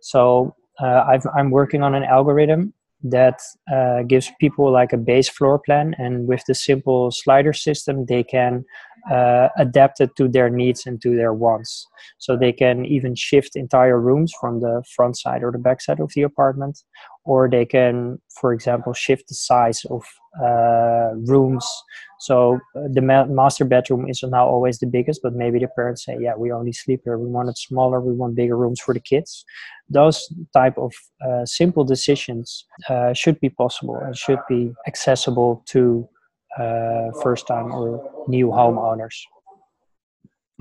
So 0.01 0.55
uh, 0.81 1.03
i 1.13 1.39
am 1.39 1.51
working 1.51 1.83
on 1.83 1.93
an 1.95 2.03
algorithm 2.03 2.73
that 3.03 3.39
uh, 3.75 4.03
gives 4.03 4.31
people 4.39 4.71
like 4.71 4.93
a 4.93 4.97
base 4.97 5.29
floor 5.29 5.59
plan, 5.59 5.93
and 5.97 6.27
with 6.27 6.43
the 6.47 6.55
simple 6.55 7.11
slider 7.11 7.53
system, 7.53 8.05
they 8.05 8.23
can 8.23 8.63
uh, 9.11 9.49
adapt 9.57 9.99
it 10.01 10.15
to 10.17 10.27
their 10.27 10.49
needs 10.49 10.85
and 10.85 11.01
to 11.01 11.15
their 11.15 11.33
wants. 11.33 11.87
So 12.19 12.37
they 12.37 12.51
can 12.51 12.85
even 12.85 13.15
shift 13.15 13.55
entire 13.55 13.99
rooms 13.99 14.33
from 14.39 14.61
the 14.61 14.83
front 14.95 15.17
side 15.17 15.43
or 15.43 15.51
the 15.51 15.57
back 15.57 15.81
side 15.81 15.99
of 15.99 16.11
the 16.15 16.21
apartment, 16.21 16.79
or 17.25 17.49
they 17.49 17.65
can, 17.65 18.19
for 18.39 18.53
example, 18.53 18.93
shift 18.93 19.27
the 19.27 19.35
size 19.35 19.85
of 19.89 20.03
uh, 20.41 21.15
rooms. 21.27 21.65
So 22.19 22.59
uh, 22.75 22.87
the 22.91 23.01
ma- 23.01 23.25
master 23.25 23.65
bedroom 23.65 24.09
is 24.09 24.23
now 24.23 24.45
always 24.47 24.79
the 24.79 24.87
biggest, 24.87 25.21
but 25.21 25.33
maybe 25.33 25.59
the 25.59 25.67
parents 25.67 26.05
say, 26.05 26.17
"Yeah, 26.19 26.35
we 26.35 26.51
only 26.51 26.71
sleep 26.71 27.01
here. 27.03 27.17
We 27.17 27.29
want 27.29 27.49
it 27.49 27.57
smaller. 27.57 27.99
We 27.99 28.13
want 28.13 28.35
bigger 28.35 28.57
rooms 28.57 28.79
for 28.79 28.93
the 28.93 28.99
kids." 28.99 29.43
Those 29.89 30.27
type 30.53 30.77
of 30.77 30.93
uh, 31.27 31.45
simple 31.45 31.83
decisions 31.83 32.65
uh, 32.89 33.13
should 33.13 33.39
be 33.41 33.49
possible 33.49 33.97
and 33.97 34.15
should 34.17 34.39
be 34.47 34.71
accessible 34.87 35.63
to 35.67 36.07
uh, 36.59 37.11
first 37.21 37.47
time 37.47 37.71
or 37.71 38.25
new 38.27 38.47
homeowners. 38.47 39.15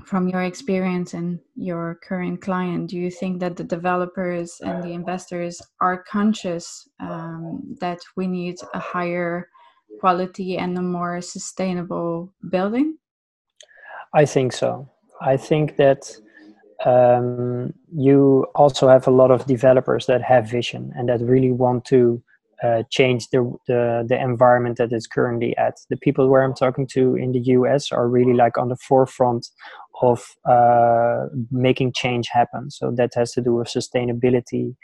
From 0.03 0.27
your 0.27 0.43
experience 0.43 1.13
and 1.13 1.39
your 1.55 1.99
current 2.03 2.41
client, 2.41 2.89
do 2.89 2.97
you 2.97 3.09
think 3.09 3.39
that 3.39 3.55
the 3.55 3.63
developers 3.63 4.59
and 4.61 4.83
the 4.83 4.91
investors 4.91 5.61
are 5.79 6.03
conscious 6.03 6.89
um, 6.99 7.77
that 7.79 7.99
we 8.17 8.27
need 8.27 8.55
a 8.73 8.79
higher 8.79 9.47
quality 9.99 10.57
and 10.57 10.77
a 10.77 10.81
more 10.81 11.21
sustainable 11.21 12.33
building? 12.49 12.97
I 14.13 14.25
think 14.25 14.51
so. 14.51 14.89
I 15.21 15.37
think 15.37 15.77
that 15.77 16.11
um, 16.85 17.73
you 17.95 18.45
also 18.55 18.89
have 18.89 19.07
a 19.07 19.11
lot 19.11 19.31
of 19.31 19.45
developers 19.45 20.05
that 20.07 20.21
have 20.21 20.49
vision 20.49 20.91
and 20.95 21.07
that 21.09 21.21
really 21.21 21.51
want 21.51 21.85
to 21.85 22.21
uh, 22.63 22.83
change 22.89 23.27
the, 23.29 23.53
the 23.67 24.05
the 24.07 24.19
environment 24.19 24.77
that 24.77 24.91
it's 24.91 25.07
currently 25.07 25.55
at. 25.57 25.75
The 25.89 25.97
people 25.97 26.29
where 26.29 26.43
I'm 26.43 26.53
talking 26.53 26.87
to 26.93 27.15
in 27.15 27.31
the 27.33 27.41
US 27.57 27.91
are 27.91 28.07
really 28.07 28.33
like 28.33 28.57
on 28.57 28.69
the 28.69 28.77
forefront 28.77 29.47
of 30.01 30.25
uh, 30.49 31.27
making 31.51 31.93
change 31.93 32.27
happen. 32.31 32.71
So 32.71 32.91
that 32.91 33.11
has 33.15 33.31
to 33.33 33.41
do 33.41 33.55
with 33.55 33.67
sustainability, 33.67 34.75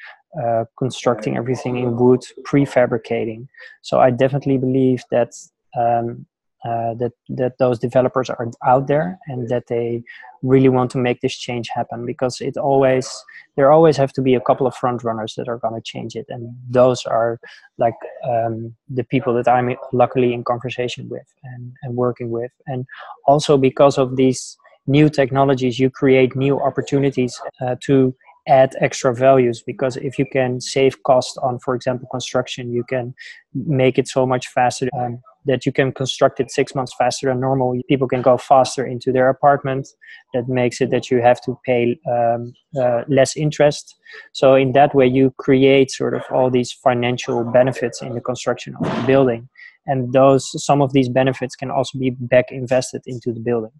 uh, 0.42 0.66
constructing 0.78 1.38
everything 1.38 1.78
in 1.78 1.98
wood, 1.98 2.22
prefabricating. 2.46 3.48
So 3.82 4.00
I 4.00 4.12
definitely 4.12 4.58
believe 4.58 5.04
that 5.12 5.32
um, 5.78 6.26
uh, 6.66 6.94
that 6.96 7.14
that 7.30 7.58
those 7.58 7.80
developers 7.80 8.30
are 8.30 8.52
out 8.66 8.88
there 8.88 9.18
and 9.28 9.48
that 9.50 9.68
they 9.68 10.04
really 10.42 10.70
want 10.70 10.92
to 10.92 10.98
make 10.98 11.22
this 11.22 11.38
change 11.38 11.70
happen 11.74 12.06
because 12.06 12.42
it 12.42 12.58
always 12.58 13.10
there 13.56 13.72
always 13.72 13.98
have 13.98 14.14
to 14.14 14.22
be 14.22 14.36
a 14.36 14.42
couple 14.42 14.68
of 14.68 14.76
front 14.76 15.04
runners 15.04 15.36
that 15.36 15.48
are 15.48 15.58
going 15.58 15.74
to 15.74 15.82
change 15.82 16.16
it. 16.16 16.26
And 16.30 16.54
those 16.70 17.06
are 17.06 17.40
like 17.78 17.96
um, 18.28 18.76
the 18.90 19.04
people 19.04 19.34
that 19.36 19.48
i'm 19.48 19.76
luckily 19.94 20.34
in 20.34 20.44
conversation 20.44 21.10
with 21.10 21.28
and, 21.44 21.74
and 21.84 21.96
working 21.96 22.30
with. 22.30 22.52
And 22.68 22.86
also 23.26 23.58
because 23.58 23.98
of 23.98 24.16
these 24.16 24.58
new 24.88 25.10
technologies 25.10 25.80
you 25.80 25.90
create 25.90 26.36
new 26.36 26.60
opportunities 26.60 27.40
uh, 27.62 27.76
to 27.82 28.16
add 28.48 28.76
extra 28.80 29.14
values 29.14 29.62
because 29.66 29.98
if 29.98 30.18
you 30.18 30.26
can 30.32 30.60
save 30.60 31.04
cost 31.04 31.38
on 31.44 31.60
for 31.60 31.76
example 31.76 32.08
construction 32.10 32.72
you 32.72 32.84
can 32.84 33.14
make 33.54 33.98
it 33.98 34.08
so 34.08 34.26
much 34.26 34.48
faster. 34.48 34.90
Um, 34.98 35.22
that 35.46 35.66
you 35.66 35.72
can 35.72 35.92
construct 35.92 36.40
it 36.40 36.52
six 36.52 36.76
months 36.76 36.94
faster 36.98 37.28
than 37.28 37.40
normal. 37.40 37.80
People 37.88 38.08
can 38.08 38.22
go 38.22 38.38
faster 38.38 38.86
into 38.86 39.12
their 39.12 39.30
apartment. 39.30 39.88
That 40.34 40.48
makes 40.48 40.82
it 40.82 40.92
that 40.92 41.10
you 41.10 41.22
have 41.22 41.42
to 41.42 41.58
pay 41.66 42.00
um, 42.10 42.54
uh, 42.80 43.04
less 43.08 43.36
interest. 43.36 43.96
So 44.34 44.56
in 44.56 44.74
that 44.74 44.94
way, 44.94 45.08
you 45.08 45.34
create 45.38 45.92
sort 45.92 46.14
of 46.14 46.24
all 46.32 46.50
these 46.50 46.72
financial 46.72 47.44
benefits 47.44 48.02
in 48.02 48.14
the 48.14 48.22
construction 48.22 48.76
of 48.76 48.86
the 48.96 49.04
building, 49.08 49.50
and 49.86 50.14
those 50.14 50.50
some 50.64 50.82
of 50.82 50.94
these 50.94 51.10
benefits 51.10 51.56
can 51.56 51.72
also 51.72 51.98
be 51.98 52.12
back 52.12 52.52
invested 52.52 53.02
into 53.06 53.34
the 53.34 53.40
building. 53.40 53.72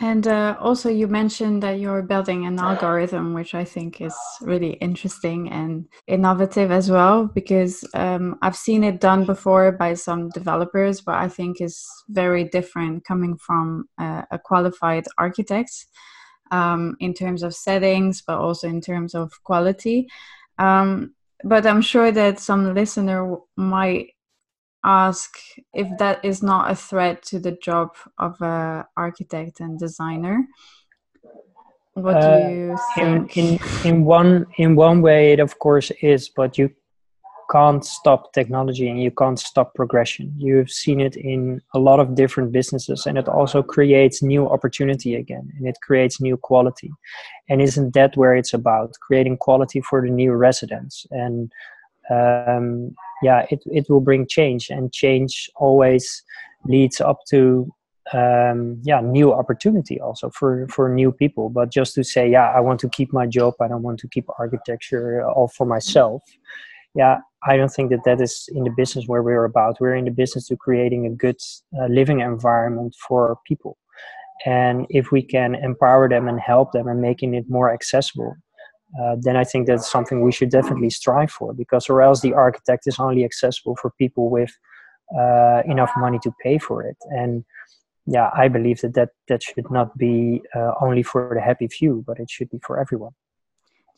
And 0.00 0.26
uh, 0.26 0.56
also, 0.58 0.88
you 0.88 1.06
mentioned 1.06 1.62
that 1.62 1.78
you're 1.78 2.02
building 2.02 2.46
an 2.46 2.58
algorithm, 2.58 3.32
which 3.32 3.54
I 3.54 3.64
think 3.64 4.00
is 4.00 4.16
really 4.40 4.72
interesting 4.72 5.50
and 5.52 5.86
innovative 6.08 6.72
as 6.72 6.90
well, 6.90 7.26
because 7.26 7.84
um, 7.94 8.36
I've 8.42 8.56
seen 8.56 8.82
it 8.82 9.00
done 9.00 9.24
before 9.24 9.70
by 9.70 9.94
some 9.94 10.30
developers, 10.30 11.00
but 11.00 11.14
I 11.14 11.28
think 11.28 11.60
is 11.60 11.86
very 12.08 12.42
different 12.42 13.04
coming 13.04 13.36
from 13.36 13.88
uh, 13.96 14.22
a 14.32 14.38
qualified 14.38 15.04
architect 15.16 15.86
um, 16.50 16.96
in 16.98 17.14
terms 17.14 17.44
of 17.44 17.54
settings, 17.54 18.20
but 18.20 18.38
also 18.38 18.66
in 18.66 18.80
terms 18.80 19.14
of 19.14 19.30
quality. 19.44 20.08
Um, 20.58 21.14
but 21.44 21.66
I'm 21.66 21.82
sure 21.82 22.10
that 22.10 22.40
some 22.40 22.74
listener 22.74 23.36
might 23.56 24.13
ask 24.84 25.36
if 25.72 25.88
that 25.98 26.24
is 26.24 26.42
not 26.42 26.70
a 26.70 26.74
threat 26.76 27.22
to 27.24 27.38
the 27.38 27.52
job 27.52 27.96
of 28.18 28.40
an 28.40 28.84
architect 28.96 29.60
and 29.60 29.78
designer. 29.78 30.46
What 31.94 32.16
uh, 32.16 32.48
do 32.48 32.54
you 32.54 32.78
think? 32.94 33.36
In, 33.36 33.44
in, 33.46 33.60
in 33.84 34.04
one 34.04 34.46
in 34.58 34.76
one 34.76 35.00
way, 35.00 35.32
it 35.32 35.40
of 35.40 35.58
course 35.58 35.90
is, 36.02 36.28
but 36.28 36.58
you 36.58 36.70
can't 37.50 37.84
stop 37.84 38.32
technology 38.32 38.88
and 38.88 39.00
you 39.00 39.10
can't 39.10 39.38
stop 39.38 39.74
progression. 39.74 40.32
You've 40.36 40.70
seen 40.70 41.00
it 41.00 41.16
in 41.16 41.60
a 41.74 41.78
lot 41.78 42.00
of 42.00 42.14
different 42.14 42.52
businesses, 42.52 43.06
and 43.06 43.16
it 43.16 43.28
also 43.28 43.62
creates 43.62 44.22
new 44.22 44.48
opportunity 44.48 45.14
again, 45.14 45.52
and 45.56 45.68
it 45.68 45.78
creates 45.82 46.20
new 46.20 46.36
quality. 46.36 46.90
And 47.48 47.62
isn't 47.62 47.94
that 47.94 48.16
where 48.16 48.34
it's 48.34 48.54
about 48.54 48.92
creating 49.00 49.36
quality 49.38 49.80
for 49.80 50.02
the 50.02 50.10
new 50.10 50.32
residents 50.32 51.06
and 51.10 51.52
um, 52.10 52.94
yeah, 53.22 53.46
it, 53.50 53.62
it 53.66 53.86
will 53.88 54.00
bring 54.00 54.26
change, 54.26 54.70
and 54.70 54.92
change 54.92 55.50
always 55.56 56.22
leads 56.64 57.00
up 57.00 57.18
to 57.28 57.70
um, 58.12 58.80
yeah 58.82 59.00
new 59.00 59.32
opportunity 59.32 59.98
also 60.00 60.30
for 60.30 60.66
for 60.68 60.88
new 60.88 61.10
people. 61.10 61.48
But 61.48 61.70
just 61.70 61.94
to 61.94 62.04
say, 62.04 62.30
yeah, 62.30 62.50
I 62.50 62.60
want 62.60 62.80
to 62.80 62.88
keep 62.88 63.12
my 63.12 63.26
job, 63.26 63.54
I 63.60 63.68
don't 63.68 63.82
want 63.82 63.98
to 64.00 64.08
keep 64.08 64.26
architecture 64.38 65.26
all 65.26 65.48
for 65.48 65.66
myself. 65.66 66.22
Yeah, 66.94 67.18
I 67.46 67.56
don't 67.56 67.72
think 67.72 67.90
that 67.90 68.04
that 68.04 68.20
is 68.20 68.48
in 68.52 68.64
the 68.64 68.70
business 68.70 69.06
where 69.06 69.22
we're 69.22 69.44
about. 69.44 69.78
We're 69.80 69.96
in 69.96 70.04
the 70.04 70.10
business 70.10 70.48
to 70.48 70.56
creating 70.56 71.06
a 71.06 71.10
good 71.10 71.38
uh, 71.78 71.86
living 71.86 72.20
environment 72.20 72.94
for 73.08 73.36
people. 73.46 73.76
And 74.46 74.86
if 74.90 75.10
we 75.10 75.22
can 75.22 75.54
empower 75.54 76.08
them 76.08 76.28
and 76.28 76.38
help 76.40 76.72
them 76.72 76.88
and 76.88 77.00
making 77.00 77.34
it 77.34 77.48
more 77.48 77.72
accessible, 77.72 78.36
uh, 79.00 79.16
then 79.20 79.36
I 79.36 79.44
think 79.44 79.66
that's 79.66 79.90
something 79.90 80.22
we 80.22 80.32
should 80.32 80.50
definitely 80.50 80.90
strive 80.90 81.30
for 81.30 81.52
because, 81.52 81.88
or 81.88 82.02
else, 82.02 82.20
the 82.20 82.34
architect 82.34 82.86
is 82.86 82.98
only 82.98 83.24
accessible 83.24 83.76
for 83.76 83.90
people 83.98 84.30
with 84.30 84.52
uh, 85.16 85.62
enough 85.66 85.90
money 85.96 86.18
to 86.22 86.32
pay 86.42 86.58
for 86.58 86.82
it. 86.82 86.96
And 87.10 87.44
yeah, 88.06 88.30
I 88.34 88.48
believe 88.48 88.80
that 88.82 88.94
that, 88.94 89.10
that 89.28 89.42
should 89.42 89.70
not 89.70 89.96
be 89.98 90.42
uh, 90.54 90.72
only 90.80 91.02
for 91.02 91.32
the 91.34 91.40
happy 91.40 91.68
few, 91.68 92.04
but 92.06 92.20
it 92.20 92.30
should 92.30 92.50
be 92.50 92.58
for 92.64 92.78
everyone. 92.78 93.12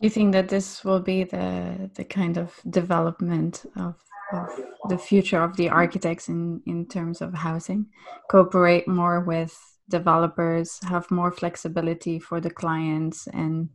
Do 0.00 0.06
you 0.06 0.10
think 0.10 0.32
that 0.32 0.48
this 0.48 0.84
will 0.84 1.00
be 1.00 1.24
the 1.24 1.90
the 1.94 2.04
kind 2.04 2.36
of 2.36 2.60
development 2.68 3.64
of, 3.76 3.94
of 4.30 4.48
the 4.90 4.98
future 4.98 5.42
of 5.42 5.56
the 5.56 5.70
architects 5.70 6.28
in 6.28 6.60
in 6.66 6.86
terms 6.86 7.22
of 7.22 7.32
housing? 7.32 7.86
Cooperate 8.30 8.86
more 8.86 9.20
with 9.20 9.56
developers, 9.88 10.78
have 10.82 11.10
more 11.10 11.32
flexibility 11.32 12.18
for 12.18 12.40
the 12.42 12.50
clients, 12.50 13.26
and 13.28 13.70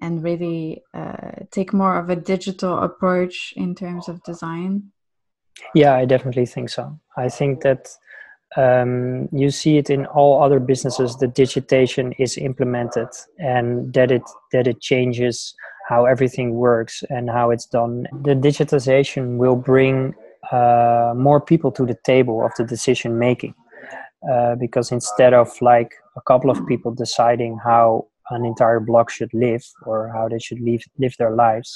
and 0.00 0.22
really 0.22 0.82
uh, 0.94 1.44
take 1.50 1.72
more 1.72 1.98
of 1.98 2.10
a 2.10 2.16
digital 2.16 2.78
approach 2.78 3.52
in 3.56 3.74
terms 3.74 4.08
of 4.08 4.22
design? 4.22 4.92
Yeah, 5.74 5.94
I 5.94 6.04
definitely 6.04 6.46
think 6.46 6.70
so. 6.70 6.98
I 7.16 7.28
think 7.28 7.62
that 7.62 7.88
um, 8.56 9.28
you 9.32 9.50
see 9.50 9.78
it 9.78 9.90
in 9.90 10.06
all 10.06 10.42
other 10.42 10.58
businesses. 10.58 11.16
The 11.16 11.28
digitation 11.28 12.12
is 12.18 12.36
implemented, 12.38 13.08
and 13.38 13.92
that 13.94 14.10
it 14.10 14.22
that 14.52 14.66
it 14.66 14.80
changes 14.80 15.54
how 15.88 16.06
everything 16.06 16.54
works 16.54 17.02
and 17.10 17.28
how 17.28 17.50
it's 17.50 17.66
done. 17.66 18.06
The 18.22 18.34
digitization 18.34 19.36
will 19.36 19.56
bring 19.56 20.14
uh, 20.52 21.12
more 21.16 21.40
people 21.40 21.72
to 21.72 21.84
the 21.84 21.98
table 22.04 22.44
of 22.44 22.52
the 22.56 22.64
decision 22.64 23.18
making 23.18 23.54
uh, 24.30 24.54
because 24.54 24.92
instead 24.92 25.34
of 25.34 25.50
like 25.60 25.94
a 26.16 26.20
couple 26.22 26.50
of 26.50 26.66
people 26.66 26.92
deciding 26.92 27.58
how 27.58 28.06
an 28.30 28.44
entire 28.44 28.80
block 28.80 29.10
should 29.10 29.32
live 29.34 29.64
or 29.84 30.10
how 30.14 30.28
they 30.28 30.38
should 30.38 30.60
live 30.60 30.82
live 30.98 31.14
their 31.18 31.34
lives. 31.34 31.72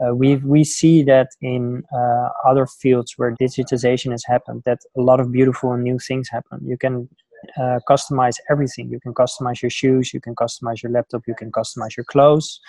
Uh, 0.00 0.14
we 0.14 0.36
we 0.36 0.64
see 0.64 1.02
that 1.02 1.28
in 1.40 1.82
uh, 1.92 2.28
other 2.46 2.66
fields 2.66 3.14
where 3.16 3.34
digitization 3.36 4.10
has 4.10 4.24
happened, 4.24 4.62
that 4.64 4.78
a 4.96 5.00
lot 5.00 5.20
of 5.20 5.32
beautiful 5.32 5.72
and 5.72 5.82
new 5.82 5.98
things 5.98 6.28
happen. 6.28 6.60
You 6.64 6.78
can 6.78 7.08
uh, 7.56 7.78
customize 7.88 8.36
everything. 8.50 8.90
You 8.90 9.00
can 9.00 9.14
customize 9.14 9.62
your 9.62 9.70
shoes, 9.70 10.12
you 10.12 10.20
can 10.20 10.34
customize 10.34 10.82
your 10.82 10.92
laptop, 10.92 11.22
you 11.26 11.34
can 11.34 11.50
customize 11.52 11.96
your 11.96 12.04
clothes. 12.04 12.60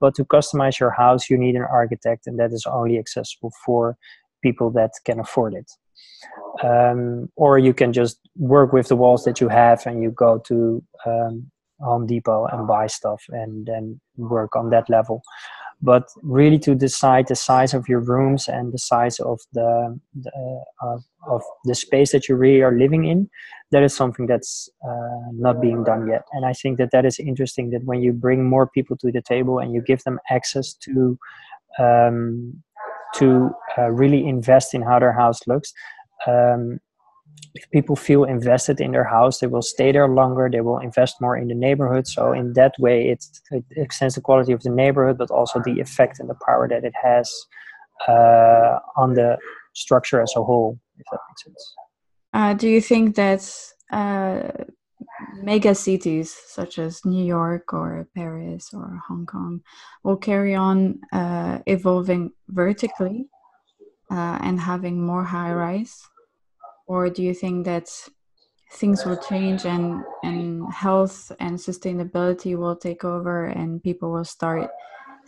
But 0.00 0.14
to 0.16 0.24
customize 0.24 0.78
your 0.78 0.90
house, 0.90 1.30
you 1.30 1.38
need 1.38 1.54
an 1.54 1.66
architect, 1.70 2.26
and 2.26 2.38
that 2.38 2.52
is 2.52 2.66
only 2.66 2.98
accessible 2.98 3.52
for 3.64 3.96
people 4.42 4.70
that 4.72 4.92
can 5.04 5.20
afford 5.20 5.54
it. 5.54 5.70
Um, 6.62 7.28
or 7.36 7.58
you 7.58 7.74
can 7.74 7.92
just 7.92 8.18
work 8.36 8.72
with 8.72 8.88
the 8.88 8.96
walls 8.96 9.24
that 9.24 9.40
you 9.40 9.48
have 9.48 9.86
and 9.86 10.02
you 10.02 10.10
go 10.10 10.38
to 10.46 10.82
um, 11.04 11.50
Home 11.80 12.06
Depot 12.06 12.46
and 12.46 12.66
buy 12.66 12.86
stuff 12.86 13.24
and 13.28 13.66
then 13.66 14.00
work 14.16 14.56
on 14.56 14.70
that 14.70 14.88
level. 14.88 15.22
But 15.82 16.08
really, 16.22 16.58
to 16.60 16.74
decide 16.74 17.28
the 17.28 17.36
size 17.36 17.74
of 17.74 17.86
your 17.86 18.00
rooms 18.00 18.48
and 18.48 18.72
the 18.72 18.78
size 18.78 19.20
of 19.20 19.40
the, 19.52 20.00
the 20.14 20.64
uh, 20.82 20.96
of 21.28 21.42
the 21.64 21.74
space 21.74 22.12
that 22.12 22.28
you 22.28 22.34
really 22.34 22.62
are 22.62 22.72
living 22.72 23.04
in, 23.04 23.28
that 23.72 23.82
is 23.82 23.94
something 23.94 24.26
that's 24.26 24.70
uh, 24.88 25.30
not 25.32 25.60
being 25.60 25.84
done 25.84 26.08
yet. 26.08 26.22
And 26.32 26.46
I 26.46 26.54
think 26.54 26.78
that 26.78 26.92
that 26.92 27.04
is 27.04 27.18
interesting. 27.18 27.70
That 27.70 27.84
when 27.84 28.00
you 28.00 28.14
bring 28.14 28.48
more 28.48 28.66
people 28.66 28.96
to 28.96 29.12
the 29.12 29.20
table 29.20 29.58
and 29.58 29.74
you 29.74 29.82
give 29.82 30.02
them 30.04 30.18
access 30.30 30.72
to 30.72 31.18
um, 31.78 32.62
to 33.16 33.50
uh, 33.76 33.90
really 33.90 34.26
invest 34.26 34.72
in 34.72 34.80
how 34.80 34.98
their 34.98 35.12
house 35.12 35.40
looks, 35.46 35.74
um, 36.26 36.80
if 37.54 37.68
people 37.70 37.96
feel 37.96 38.24
invested 38.24 38.80
in 38.80 38.92
their 38.92 39.04
house, 39.04 39.38
they 39.40 39.46
will 39.46 39.62
stay 39.62 39.92
there 39.92 40.08
longer. 40.08 40.48
They 40.50 40.60
will 40.60 40.78
invest 40.78 41.20
more 41.20 41.36
in 41.36 41.48
the 41.48 41.54
neighborhood. 41.54 42.06
So 42.06 42.32
in 42.32 42.52
that 42.54 42.74
way, 42.78 43.08
it, 43.08 43.24
it 43.50 43.64
extends 43.76 44.14
the 44.14 44.20
quality 44.20 44.52
of 44.52 44.62
the 44.62 44.70
neighborhood, 44.70 45.18
but 45.18 45.30
also 45.30 45.60
the 45.64 45.80
effect 45.80 46.20
and 46.20 46.28
the 46.28 46.36
power 46.46 46.68
that 46.68 46.84
it 46.84 46.92
has 47.02 47.32
uh, 48.08 48.78
on 48.96 49.14
the 49.14 49.38
structure 49.74 50.20
as 50.20 50.32
a 50.36 50.42
whole. 50.42 50.78
If 50.98 51.06
that 51.10 51.20
makes 51.30 51.44
sense. 51.44 51.74
Uh, 52.32 52.54
do 52.54 52.68
you 52.68 52.80
think 52.80 53.16
that 53.16 53.42
uh, 53.90 54.48
mega 55.42 55.74
cities 55.74 56.36
such 56.46 56.78
as 56.78 57.04
New 57.04 57.24
York 57.24 57.72
or 57.72 58.06
Paris 58.14 58.70
or 58.74 59.00
Hong 59.08 59.26
Kong 59.26 59.60
will 60.04 60.16
carry 60.16 60.54
on 60.54 61.00
uh, 61.12 61.60
evolving 61.66 62.32
vertically 62.48 63.28
uh, 64.10 64.38
and 64.42 64.60
having 64.60 65.00
more 65.00 65.24
high 65.24 65.52
rise? 65.52 66.08
Or 66.86 67.10
do 67.10 67.22
you 67.22 67.34
think 67.34 67.64
that 67.66 67.88
things 68.72 69.04
will 69.04 69.16
change 69.16 69.64
and 69.64 70.02
and 70.22 70.72
health 70.72 71.32
and 71.38 71.56
sustainability 71.56 72.56
will 72.56 72.76
take 72.76 73.04
over 73.04 73.46
and 73.46 73.82
people 73.82 74.12
will 74.12 74.24
start 74.24 74.70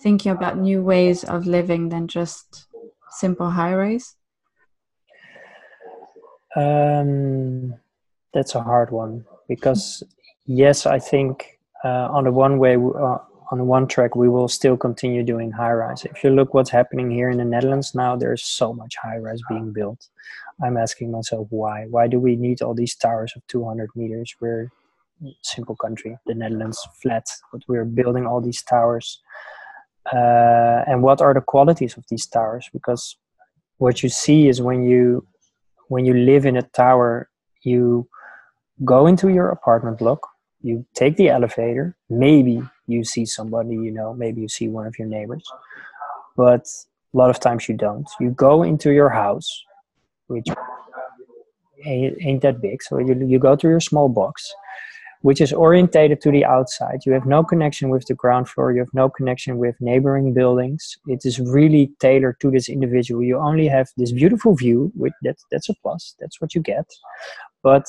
thinking 0.00 0.32
about 0.32 0.58
new 0.58 0.82
ways 0.82 1.24
of 1.24 1.46
living 1.46 1.88
than 1.88 2.06
just 2.08 2.66
simple 3.10 3.50
high 3.50 3.74
rise? 3.74 4.16
Um, 6.56 7.74
that's 8.32 8.54
a 8.54 8.62
hard 8.62 8.90
one 8.90 9.24
because 9.48 10.02
yes 10.46 10.86
i 10.86 10.98
think 10.98 11.58
uh, 11.84 12.08
on 12.10 12.24
the 12.24 12.32
one 12.32 12.58
way 12.58 12.74
uh, 12.74 13.18
on 13.50 13.66
one 13.66 13.86
track 13.86 14.14
we 14.16 14.28
will 14.28 14.48
still 14.48 14.76
continue 14.76 15.22
doing 15.22 15.50
high 15.50 15.72
rise. 15.72 16.04
If 16.04 16.22
you 16.22 16.30
look 16.30 16.52
what's 16.52 16.70
happening 16.70 17.10
here 17.10 17.30
in 17.30 17.38
the 17.38 17.44
netherlands 17.44 17.94
now 17.94 18.16
there's 18.16 18.44
so 18.44 18.72
much 18.72 18.94
high 18.96 19.18
rise 19.18 19.40
being 19.48 19.72
built 19.72 20.08
i'm 20.64 20.76
asking 20.76 21.10
myself 21.10 21.46
why. 21.50 21.86
Why 21.88 22.06
do 22.08 22.18
we 22.18 22.36
need 22.36 22.62
all 22.62 22.74
these 22.74 22.94
towers 22.94 23.32
of 23.36 23.46
200 23.46 23.90
meters? 23.94 24.34
We're 24.40 24.70
a 25.24 25.30
simple 25.42 25.76
country 25.76 26.16
the 26.26 26.34
netherlands 26.34 26.80
flat 27.02 27.26
but 27.52 27.62
we're 27.68 27.84
building 27.84 28.26
all 28.26 28.40
these 28.40 28.62
towers. 28.62 29.20
Uh, 30.12 30.84
and 30.86 31.02
what 31.02 31.20
are 31.20 31.34
the 31.34 31.40
qualities 31.40 31.96
of 31.96 32.04
these 32.08 32.26
towers? 32.26 32.70
Because 32.72 33.16
what 33.78 34.02
you 34.02 34.08
see 34.08 34.48
is 34.48 34.62
when 34.62 34.84
you 34.84 35.26
when 35.88 36.04
you 36.04 36.14
live 36.14 36.44
in 36.46 36.56
a 36.56 36.62
tower 36.62 37.28
you 37.62 38.08
go 38.84 39.06
into 39.06 39.28
your 39.28 39.48
apartment 39.48 39.98
block 39.98 40.20
you 40.62 40.84
take 40.94 41.16
the 41.16 41.28
elevator 41.28 41.96
maybe 42.08 42.62
you 42.86 43.02
see 43.04 43.24
somebody 43.24 43.74
you 43.74 43.90
know 43.90 44.14
maybe 44.14 44.40
you 44.40 44.48
see 44.48 44.68
one 44.68 44.86
of 44.86 44.98
your 44.98 45.08
neighbors 45.08 45.44
but 46.38 46.64
a 47.12 47.16
lot 47.16 47.30
of 47.30 47.40
times 47.40 47.68
you 47.68 47.76
don't. 47.76 48.08
You 48.20 48.30
go 48.30 48.62
into 48.62 48.92
your 48.92 49.08
house 49.08 49.64
which 50.28 50.46
ain't 51.84 52.42
that 52.42 52.60
big. 52.60 52.82
So 52.82 52.98
you, 52.98 53.14
you 53.26 53.38
go 53.38 53.56
to 53.56 53.68
your 53.68 53.80
small 53.80 54.08
box 54.08 54.52
which 55.22 55.40
is 55.40 55.52
orientated 55.52 56.20
to 56.20 56.30
the 56.30 56.44
outside. 56.44 57.00
You 57.04 57.12
have 57.12 57.26
no 57.26 57.42
connection 57.42 57.88
with 57.88 58.06
the 58.06 58.14
ground 58.14 58.48
floor. 58.48 58.72
You 58.72 58.80
have 58.80 58.94
no 58.94 59.08
connection 59.08 59.58
with 59.58 59.74
neighboring 59.80 60.32
buildings. 60.32 60.96
It 61.06 61.22
is 61.24 61.40
really 61.40 61.92
tailored 62.00 62.40
to 62.40 62.50
this 62.50 62.68
individual. 62.68 63.22
You 63.22 63.38
only 63.38 63.66
have 63.66 63.88
this 63.96 64.12
beautiful 64.12 64.54
view 64.54 64.92
which 64.94 65.12
that, 65.22 65.36
that's 65.50 65.68
a 65.68 65.74
plus. 65.82 66.14
That's 66.20 66.40
what 66.40 66.54
you 66.54 66.60
get. 66.60 66.86
But 67.62 67.86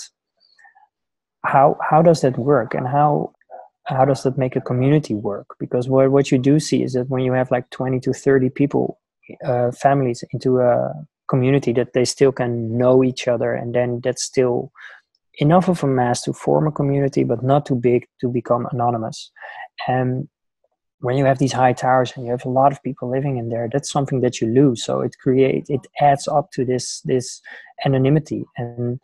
how 1.46 1.78
how 1.90 2.02
does 2.02 2.22
that 2.22 2.38
work? 2.38 2.74
And 2.74 2.88
how 2.88 3.34
how 3.86 4.06
does 4.06 4.24
that 4.24 4.38
make 4.38 4.56
a 4.56 4.62
community 4.62 5.14
work? 5.14 5.48
Because 5.60 5.88
what, 5.88 6.12
what 6.12 6.32
you 6.32 6.38
do 6.38 6.60
see 6.60 6.84
is 6.84 6.94
that 6.94 7.10
when 7.10 7.24
you 7.24 7.34
have 7.34 7.50
like 7.50 7.70
20 7.72 8.00
to 8.02 8.14
30 8.14 8.50
people 8.50 9.00
uh, 9.44 9.72
families 9.72 10.24
into 10.32 10.60
a 10.60 10.94
community 11.30 11.74
that 11.74 11.94
they 11.94 12.06
still 12.06 12.32
can 12.32 12.78
know 12.78 13.04
each 13.04 13.28
other 13.28 13.54
and 13.54 13.76
then 13.76 14.02
that's 14.04 14.24
still 14.24 14.72
enough 15.40 15.70
of 15.70 15.84
a 15.84 15.88
mass 15.88 16.22
to 16.24 16.34
form 16.34 16.68
a 16.68 16.72
community 16.72 17.24
but 17.24 17.44
not 17.44 17.66
too 17.66 17.76
big 17.76 18.08
to 18.20 18.28
become 18.28 18.68
anonymous. 18.72 19.32
And 19.88 20.28
when 21.00 21.16
you 21.16 21.26
have 21.26 21.38
these 21.38 21.54
high 21.54 21.74
towers 21.74 22.12
and 22.16 22.26
you 22.26 22.32
have 22.32 22.46
a 22.46 22.50
lot 22.50 22.74
of 22.74 22.84
people 22.84 23.10
living 23.10 23.38
in 23.38 23.48
there 23.50 23.70
that's 23.72 23.92
something 23.92 24.22
that 24.22 24.42
you 24.42 24.48
lose. 24.48 24.84
So 24.84 25.02
it 25.02 25.16
creates 25.22 25.70
it 25.70 25.88
adds 26.02 26.28
up 26.28 26.52
to 26.54 26.66
this 26.66 27.02
this 27.02 27.42
anonymity. 27.86 28.46
And 28.58 29.00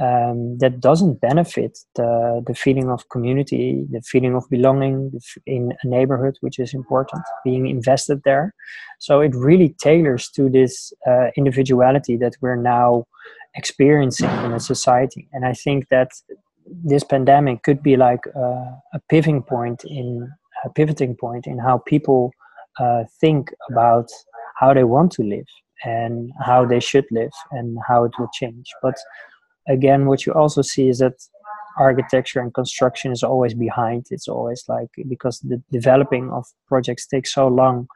um, 0.00 0.58
that 0.58 0.80
doesn't 0.80 1.20
benefit 1.20 1.78
the, 1.96 2.42
the 2.46 2.54
feeling 2.54 2.90
of 2.90 3.08
community, 3.08 3.86
the 3.90 4.00
feeling 4.02 4.36
of 4.36 4.48
belonging 4.48 5.12
in 5.46 5.72
a 5.82 5.86
neighborhood, 5.86 6.36
which 6.40 6.58
is 6.58 6.74
important, 6.74 7.22
being 7.44 7.66
invested 7.66 8.22
there. 8.24 8.54
So 8.98 9.20
it 9.20 9.34
really 9.34 9.74
tailors 9.80 10.28
to 10.30 10.48
this 10.48 10.92
uh, 11.08 11.28
individuality 11.36 12.16
that 12.18 12.34
we're 12.40 12.56
now 12.56 13.06
experiencing 13.56 14.30
in 14.44 14.52
a 14.52 14.60
society. 14.60 15.28
And 15.32 15.44
I 15.44 15.54
think 15.54 15.88
that 15.88 16.10
this 16.66 17.02
pandemic 17.02 17.64
could 17.64 17.82
be 17.82 17.96
like 17.96 18.24
a, 18.34 18.80
a 18.94 19.00
pivoting 19.08 19.42
point 19.42 19.82
in 19.84 20.30
a 20.64 20.70
pivoting 20.70 21.16
point 21.16 21.46
in 21.46 21.58
how 21.58 21.78
people 21.78 22.30
uh, 22.78 23.04
think 23.20 23.52
about 23.70 24.08
how 24.56 24.72
they 24.74 24.84
want 24.84 25.10
to 25.12 25.22
live 25.22 25.46
and 25.84 26.30
how 26.44 26.66
they 26.66 26.80
should 26.80 27.06
live 27.10 27.32
and 27.50 27.78
how 27.88 28.04
it 28.04 28.12
will 28.18 28.28
change. 28.34 28.66
But 28.82 28.96
again 29.70 30.06
what 30.06 30.26
you 30.26 30.32
also 30.32 30.62
see 30.62 30.88
is 30.88 30.98
that 30.98 31.14
architecture 31.78 32.40
and 32.40 32.52
construction 32.52 33.12
is 33.12 33.22
always 33.22 33.54
behind. 33.54 34.06
It's 34.10 34.28
always 34.28 34.64
like 34.68 34.90
because 35.08 35.38
the 35.40 35.62
developing 35.70 36.30
of 36.30 36.44
projects 36.66 37.06
takes 37.06 37.32
so 37.32 37.48
long 37.48 37.88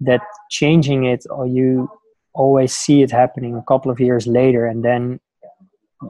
that 0.00 0.22
changing 0.50 1.04
it 1.04 1.24
or 1.28 1.46
you 1.46 1.90
always 2.32 2.72
see 2.72 3.02
it 3.02 3.10
happening 3.10 3.56
a 3.56 3.62
couple 3.62 3.90
of 3.90 4.00
years 4.00 4.26
later 4.26 4.64
and 4.66 4.84
then 4.84 5.20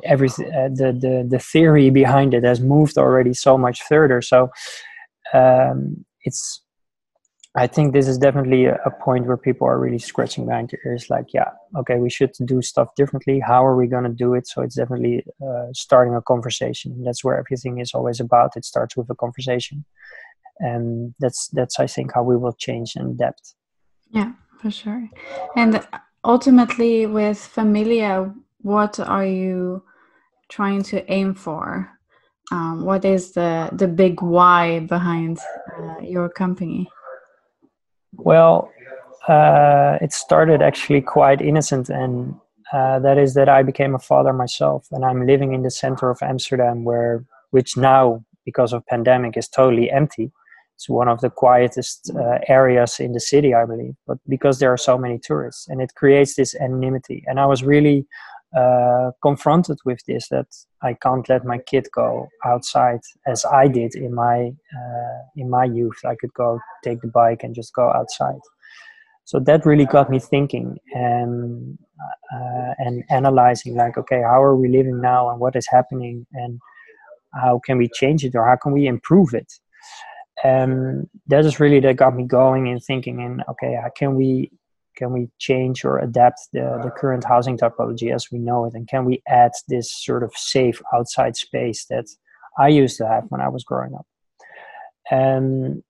everything 0.04 0.46
uh, 0.54 0.68
the, 0.68 0.92
the 0.92 1.26
the 1.28 1.38
theory 1.38 1.90
behind 1.90 2.32
it 2.34 2.44
has 2.44 2.60
moved 2.60 2.96
already 2.96 3.34
so 3.34 3.58
much 3.58 3.82
further. 3.82 4.22
So 4.22 4.50
um, 5.32 6.04
it's 6.22 6.62
I 7.56 7.66
think 7.66 7.92
this 7.92 8.06
is 8.06 8.16
definitely 8.16 8.66
a, 8.66 8.78
point 9.02 9.26
where 9.26 9.36
people 9.36 9.66
are 9.66 9.78
really 9.78 9.98
scratching 9.98 10.46
behind 10.46 10.70
their 10.70 10.80
ears. 10.86 11.10
Like, 11.10 11.34
yeah, 11.34 11.50
okay, 11.76 11.96
we 11.96 12.08
should 12.08 12.30
do 12.44 12.62
stuff 12.62 12.94
differently. 12.94 13.40
How 13.40 13.66
are 13.66 13.74
we 13.74 13.88
going 13.88 14.04
to 14.04 14.10
do 14.10 14.34
it? 14.34 14.46
So 14.46 14.62
it's 14.62 14.76
definitely 14.76 15.24
uh, 15.44 15.66
starting 15.72 16.14
a 16.14 16.22
conversation. 16.22 17.02
That's 17.02 17.24
where 17.24 17.36
everything 17.36 17.80
is 17.80 17.92
always 17.92 18.20
about. 18.20 18.56
It 18.56 18.64
starts 18.64 18.96
with 18.96 19.10
a 19.10 19.16
conversation, 19.16 19.84
and 20.60 21.12
that's 21.18 21.48
that's 21.48 21.80
I 21.80 21.88
think 21.88 22.12
how 22.14 22.22
we 22.22 22.36
will 22.36 22.52
change 22.52 22.92
and 22.94 23.14
adapt. 23.14 23.54
Yeah, 24.10 24.32
for 24.60 24.70
sure. 24.70 25.08
And 25.56 25.84
ultimately, 26.22 27.06
with 27.06 27.38
Familia, 27.38 28.32
what 28.58 29.00
are 29.00 29.26
you 29.26 29.82
trying 30.48 30.84
to 30.84 31.10
aim 31.10 31.34
for? 31.34 31.90
Um, 32.52 32.84
what 32.84 33.04
is 33.04 33.32
the 33.32 33.70
the 33.72 33.88
big 33.88 34.22
why 34.22 34.80
behind 34.80 35.38
uh, 35.76 35.98
your 36.00 36.28
company? 36.28 36.88
Well, 38.12 38.70
uh, 39.28 39.98
it 40.00 40.12
started 40.12 40.62
actually 40.62 41.00
quite 41.02 41.40
innocent, 41.40 41.88
and 41.88 42.34
uh, 42.72 42.98
that 43.00 43.18
is 43.18 43.34
that 43.34 43.48
I 43.48 43.62
became 43.62 43.94
a 43.94 43.98
father 43.98 44.32
myself, 44.32 44.86
and 44.90 45.04
I'm 45.04 45.26
living 45.26 45.54
in 45.54 45.62
the 45.62 45.70
center 45.70 46.10
of 46.10 46.18
Amsterdam, 46.22 46.84
where 46.84 47.24
which 47.50 47.76
now 47.76 48.24
because 48.44 48.72
of 48.72 48.86
pandemic 48.86 49.36
is 49.36 49.48
totally 49.48 49.90
empty. 49.90 50.32
it's 50.80 50.88
one 50.88 51.08
of 51.08 51.20
the 51.20 51.28
quietest 51.28 52.10
uh, 52.16 52.38
areas 52.48 53.00
in 53.00 53.12
the 53.12 53.20
city, 53.20 53.52
I 53.52 53.66
believe. 53.66 53.94
But 54.06 54.18
because 54.26 54.58
there 54.58 54.72
are 54.72 54.78
so 54.78 54.96
many 54.96 55.18
tourists, 55.18 55.68
and 55.68 55.82
it 55.82 55.94
creates 55.94 56.34
this 56.36 56.54
anonymity. 56.54 57.22
And 57.26 57.38
I 57.38 57.46
was 57.46 57.62
really 57.62 58.06
uh, 58.56 59.10
confronted 59.22 59.78
with 59.84 60.00
this 60.06 60.28
that 60.28 60.46
I 60.82 60.94
can't 60.94 61.28
let 61.28 61.44
my 61.44 61.58
kid 61.58 61.86
go 61.94 62.28
outside 62.46 63.00
as 63.26 63.44
I 63.44 63.68
did 63.68 63.94
in 63.94 64.14
my 64.14 64.52
uh, 64.78 65.09
in 65.36 65.50
my 65.50 65.64
youth. 65.64 65.98
I 66.04 66.14
could 66.20 66.32
go 66.34 66.60
take 66.84 67.00
the 67.00 67.08
bike 67.08 67.42
and 67.42 67.54
just 67.54 67.74
go 67.74 67.90
outside. 67.90 68.40
So 69.24 69.38
that 69.40 69.64
really 69.64 69.86
got 69.86 70.10
me 70.10 70.18
thinking 70.18 70.78
and 70.92 71.78
uh, 72.34 72.74
and 72.78 73.04
analyzing 73.10 73.76
like, 73.76 73.96
okay, 73.98 74.22
how 74.22 74.42
are 74.42 74.56
we 74.56 74.68
living 74.68 75.00
now, 75.00 75.30
and 75.30 75.38
what 75.38 75.56
is 75.56 75.68
happening, 75.70 76.26
and 76.32 76.58
how 77.34 77.60
can 77.64 77.78
we 77.78 77.88
change 77.94 78.24
it, 78.24 78.34
or 78.34 78.46
how 78.46 78.56
can 78.56 78.72
we 78.72 78.86
improve 78.86 79.34
it? 79.34 79.52
and 80.42 81.08
that 81.26 81.44
is 81.44 81.60
really 81.60 81.80
that 81.80 81.96
got 81.96 82.14
me 82.14 82.24
going 82.24 82.68
and 82.68 82.82
thinking 82.82 83.20
and 83.20 83.42
okay 83.48 83.78
how 83.82 83.90
can 83.96 84.14
we 84.14 84.50
can 84.96 85.12
we 85.12 85.28
change 85.38 85.84
or 85.84 85.98
adapt 85.98 86.40
the, 86.52 86.80
the 86.82 86.90
current 86.90 87.24
housing 87.24 87.56
typology 87.56 88.14
as 88.14 88.26
we 88.30 88.38
know 88.38 88.64
it 88.64 88.74
and 88.74 88.88
can 88.88 89.04
we 89.04 89.22
add 89.28 89.50
this 89.68 89.92
sort 90.04 90.22
of 90.22 90.32
safe 90.34 90.80
outside 90.94 91.36
space 91.36 91.86
that 91.86 92.06
i 92.58 92.68
used 92.68 92.96
to 92.96 93.06
have 93.06 93.24
when 93.28 93.40
i 93.40 93.48
was 93.48 93.64
growing 93.64 93.94
up 93.94 94.06
and 95.10 95.82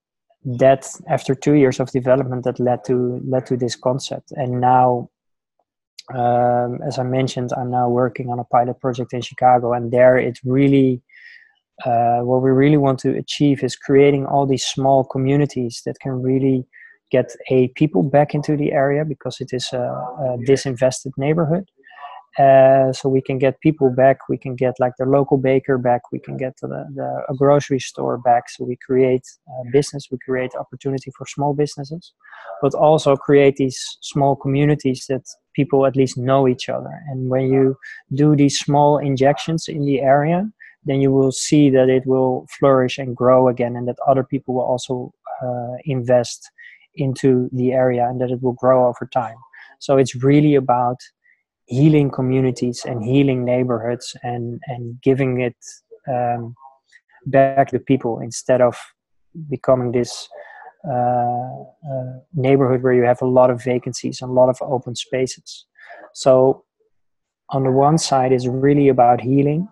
that 0.43 0.87
after 1.07 1.35
two 1.35 1.53
years 1.53 1.79
of 1.79 1.91
development 1.91 2.43
that 2.43 2.59
led 2.59 2.83
to 2.85 3.21
led 3.27 3.45
to 3.45 3.55
this 3.55 3.75
concept 3.75 4.31
and 4.31 4.59
now 4.59 5.09
um, 6.15 6.79
as 6.85 6.97
i 6.97 7.03
mentioned 7.03 7.51
i'm 7.57 7.69
now 7.69 7.87
working 7.87 8.29
on 8.29 8.39
a 8.39 8.43
pilot 8.45 8.79
project 8.79 9.13
in 9.13 9.21
chicago 9.21 9.73
and 9.73 9.91
there 9.91 10.17
it 10.17 10.39
really 10.43 11.01
uh, 11.85 12.19
what 12.19 12.41
we 12.41 12.51
really 12.51 12.77
want 12.77 12.99
to 12.99 13.17
achieve 13.17 13.63
is 13.63 13.75
creating 13.75 14.25
all 14.25 14.45
these 14.45 14.65
small 14.65 15.03
communities 15.03 15.81
that 15.85 15.99
can 15.99 16.21
really 16.21 16.65
get 17.11 17.35
a 17.49 17.67
people 17.69 18.03
back 18.03 18.33
into 18.33 18.55
the 18.55 18.71
area 18.71 19.03
because 19.03 19.41
it 19.41 19.49
is 19.51 19.69
a, 19.73 19.77
a 19.77 20.37
disinvested 20.47 21.11
neighborhood. 21.17 21.69
Uh, 22.39 22.93
so 22.93 23.09
we 23.09 23.21
can 23.21 23.37
get 23.37 23.59
people 23.59 23.89
back. 23.89 24.29
We 24.29 24.37
can 24.37 24.55
get 24.55 24.79
like 24.79 24.93
the 24.97 25.05
local 25.05 25.37
baker 25.37 25.77
back. 25.77 26.11
We 26.11 26.19
can 26.19 26.37
get 26.37 26.57
the, 26.61 26.67
the 26.95 27.23
a 27.27 27.35
grocery 27.35 27.79
store 27.79 28.17
back. 28.17 28.49
So 28.49 28.63
we 28.63 28.77
create 28.77 29.23
business. 29.71 30.07
We 30.09 30.17
create 30.17 30.51
opportunity 30.55 31.11
for 31.17 31.25
small 31.27 31.53
businesses, 31.53 32.13
but 32.61 32.73
also 32.73 33.15
create 33.17 33.57
these 33.57 33.97
small 34.01 34.35
communities 34.35 35.05
that 35.09 35.23
people 35.53 35.85
at 35.85 35.97
least 35.97 36.17
know 36.17 36.47
each 36.47 36.69
other. 36.69 37.01
And 37.09 37.29
when 37.29 37.51
you 37.51 37.75
do 38.13 38.35
these 38.35 38.57
small 38.57 38.97
injections 38.97 39.67
in 39.67 39.85
the 39.85 39.99
area, 39.99 40.49
then 40.85 41.01
you 41.01 41.11
will 41.11 41.31
see 41.31 41.69
that 41.69 41.89
it 41.89 42.05
will 42.05 42.47
flourish 42.59 42.97
and 42.97 43.15
grow 43.15 43.49
again 43.49 43.75
and 43.75 43.87
that 43.87 43.97
other 44.07 44.23
people 44.23 44.55
will 44.55 44.63
also 44.63 45.13
uh, 45.43 45.75
invest 45.83 46.49
into 46.95 47.49
the 47.51 47.71
area 47.71 48.07
and 48.07 48.19
that 48.21 48.31
it 48.31 48.41
will 48.41 48.53
grow 48.53 48.87
over 48.87 49.07
time 49.13 49.37
so 49.81 49.97
it's 49.97 50.15
really 50.15 50.55
about 50.55 50.97
healing 51.71 52.09
communities 52.11 52.83
and 52.85 53.03
healing 53.03 53.45
neighborhoods 53.45 54.15
and 54.23 54.59
and 54.67 55.01
giving 55.01 55.41
it 55.41 55.55
um, 56.15 56.53
back 57.25 57.69
to 57.69 57.79
people 57.79 58.19
instead 58.19 58.61
of 58.61 58.75
becoming 59.49 59.91
this 59.91 60.27
uh, 60.89 61.51
uh, 61.91 62.13
neighborhood 62.33 62.83
where 62.83 62.93
you 62.93 63.03
have 63.03 63.21
a 63.21 63.33
lot 63.39 63.49
of 63.49 63.63
vacancies 63.63 64.21
and 64.21 64.31
a 64.31 64.33
lot 64.33 64.49
of 64.49 64.57
open 64.61 64.95
spaces. 64.95 65.65
So 66.13 66.65
on 67.51 67.63
the 67.63 67.71
one 67.71 67.97
side 67.97 68.31
is 68.31 68.47
really 68.47 68.89
about 68.89 69.21
healing 69.21 69.67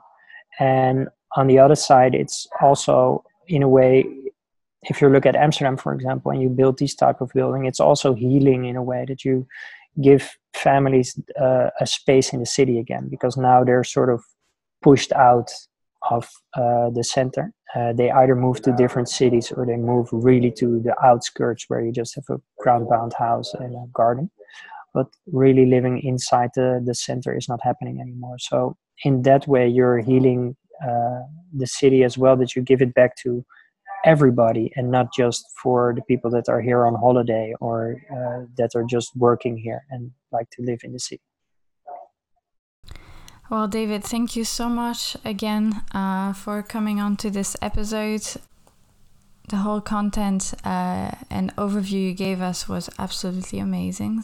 and 0.60 1.08
on 1.36 1.48
the 1.48 1.60
other 1.60 1.76
side 1.76 2.14
it's 2.14 2.48
also 2.62 3.24
in 3.48 3.64
a 3.64 3.68
way 3.68 4.06
if 4.84 5.02
you 5.02 5.10
look 5.10 5.26
at 5.26 5.36
amsterdam 5.36 5.78
for 5.78 5.94
example 5.94 6.32
and 6.32 6.42
you 6.42 6.50
build 6.50 6.78
this 6.78 6.96
type 6.96 7.22
of 7.22 7.32
building 7.34 7.66
it's 7.66 7.80
also 7.80 8.14
healing 8.14 8.66
in 8.66 8.76
a 8.76 8.84
way 8.84 9.06
that 9.08 9.24
you 9.24 9.48
give 10.02 10.30
families 10.54 11.20
uh, 11.40 11.70
a 11.80 11.86
space 11.86 12.34
in 12.34 12.40
the 12.40 12.46
city 12.46 12.80
again 12.80 13.08
because 13.10 13.38
now 13.38 13.64
they're 13.64 13.84
sort 13.84 14.10
of 14.10 14.24
pushed 14.82 15.12
out 15.14 15.52
of 16.10 16.28
uh, 16.56 16.90
the 16.92 17.04
center. 17.04 17.52
Uh, 17.76 17.94
they 17.94 18.10
either 18.10 18.36
move 18.36 18.62
to 18.62 18.72
different 18.74 19.10
cities 19.10 19.52
or 19.52 19.66
they 19.66 19.76
move 19.76 20.08
really 20.12 20.52
to 20.52 20.80
the 20.80 20.96
outskirts 21.04 21.66
where 21.68 21.82
you 21.82 21.92
just 21.92 22.16
have 22.16 22.24
a 22.30 22.42
ground 22.58 22.88
bound 22.90 23.14
house 23.14 23.54
and 23.54 23.76
a 23.76 23.86
garden. 23.94 24.32
But 24.94 25.08
really 25.32 25.66
living 25.68 26.00
inside 26.00 26.50
the, 26.56 26.82
the 26.84 26.96
center 26.96 27.38
is 27.38 27.48
not 27.48 27.60
happening 27.62 28.00
anymore. 28.02 28.38
So 28.40 28.76
in 29.04 29.22
that 29.24 29.48
way 29.48 29.68
you're 29.68 30.00
healing 30.00 30.56
uh, 30.84 31.22
the 31.56 31.68
city 31.68 32.04
as 32.04 32.18
well 32.18 32.36
that 32.38 32.56
you 32.56 32.62
give 32.62 32.82
it 32.82 32.94
back 32.94 33.16
to 33.18 33.46
everybody 34.14 34.66
and 34.76 34.90
not 34.90 35.08
just 35.22 35.42
for 35.62 35.94
the 35.96 36.02
people 36.12 36.32
that 36.32 36.50
are 36.50 36.62
here 36.70 36.82
on 36.88 36.96
holiday 36.96 37.54
or 37.62 37.78
uh, 38.18 38.40
that 38.58 38.72
are 38.78 38.88
just 38.96 39.10
working 39.16 39.56
here 39.56 39.82
and 39.92 40.12
like 40.32 40.50
to 40.50 40.60
live 40.70 40.80
in 40.84 40.92
the 40.94 41.04
city. 41.10 41.22
Well 43.52 43.68
david 43.68 44.04
thank 44.04 44.36
you 44.38 44.46
so 44.60 44.68
much 44.84 45.02
again 45.34 45.66
uh, 46.02 46.34
for 46.34 46.64
coming 46.76 46.98
on 47.06 47.18
to 47.18 47.30
this 47.30 47.52
episode. 47.62 48.26
The 49.54 49.58
whole 49.66 49.82
content 49.82 50.54
uh, 50.64 51.12
and 51.38 51.56
overview 51.56 52.02
you 52.08 52.14
gave 52.14 52.40
us 52.42 52.70
was 52.70 52.90
absolutely 53.00 53.60
amazing. 53.60 54.24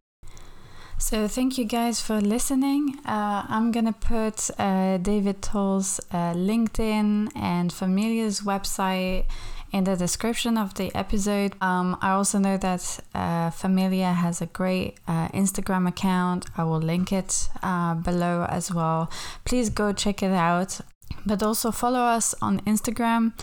So 0.98 1.28
thank 1.28 1.58
you 1.58 1.66
guys 1.66 2.00
for 2.08 2.22
listening. 2.22 2.82
Uh, 3.06 3.42
I'm 3.56 3.72
gonna 3.72 3.98
put 4.16 4.50
uh, 4.58 4.98
David 4.98 5.42
Tol's 5.42 6.00
uh, 6.12 6.34
LinkedIn 6.34 7.32
and 7.36 7.74
Familia's 7.74 8.42
website 8.42 9.26
in 9.76 9.84
the 9.84 9.98
description 9.98 10.58
of 10.58 10.74
the 10.76 10.90
episode. 10.96 11.54
Um, 11.62 11.98
I 12.02 12.12
also 12.12 12.40
know 12.40 12.56
that 12.56 12.98
uh, 13.14 13.50
Familia 13.50 14.14
has 14.14 14.42
a 14.42 14.46
great 14.46 14.98
uh, 15.06 15.28
Instagram 15.30 15.86
account. 15.86 16.46
I 16.56 16.64
will 16.64 16.80
link 16.80 17.12
it 17.12 17.50
uh, 17.62 17.96
below 17.96 18.46
as 18.48 18.74
well. 18.74 19.12
Please 19.44 19.70
go 19.70 19.92
check 19.92 20.24
it 20.24 20.32
out. 20.32 20.80
But 21.26 21.44
also 21.44 21.72
follow 21.72 22.00
us 22.00 22.34
on 22.42 22.62
Instagram, 22.62 23.34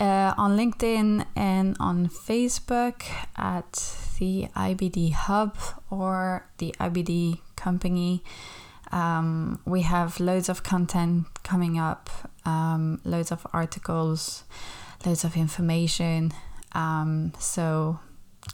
on 0.00 0.56
LinkedIn, 0.56 1.24
and 1.36 1.76
on 1.78 2.08
Facebook 2.08 3.02
at 3.36 3.72
the 4.18 4.48
IBD 4.56 5.12
Hub 5.12 5.56
or 5.88 6.48
the 6.58 6.74
IBD 6.80 7.40
Company. 7.54 8.24
Um, 8.90 9.60
we 9.64 9.82
have 9.82 10.18
loads 10.18 10.48
of 10.48 10.62
content 10.62 11.26
coming 11.44 11.78
up, 11.78 12.10
um, 12.44 13.00
loads 13.04 13.30
of 13.30 13.46
articles, 13.52 14.44
loads 15.06 15.24
of 15.24 15.36
information. 15.36 16.32
Um, 16.72 17.32
so 17.38 18.00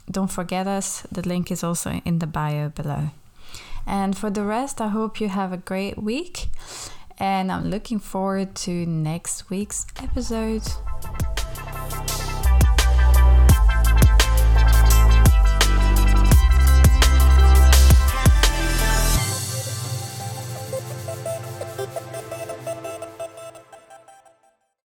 don't 0.09 0.31
forget 0.31 0.67
us. 0.67 1.01
The 1.11 1.27
link 1.27 1.51
is 1.51 1.63
also 1.63 2.01
in 2.05 2.19
the 2.19 2.27
bio 2.27 2.69
below. 2.69 3.09
And 3.85 4.17
for 4.17 4.29
the 4.29 4.43
rest, 4.43 4.79
I 4.79 4.87
hope 4.87 5.19
you 5.19 5.27
have 5.29 5.51
a 5.51 5.57
great 5.57 6.01
week. 6.01 6.47
And 7.19 7.51
I'm 7.51 7.69
looking 7.69 7.99
forward 7.99 8.55
to 8.55 8.85
next 8.85 9.49
week's 9.49 9.85
episode. 10.01 10.63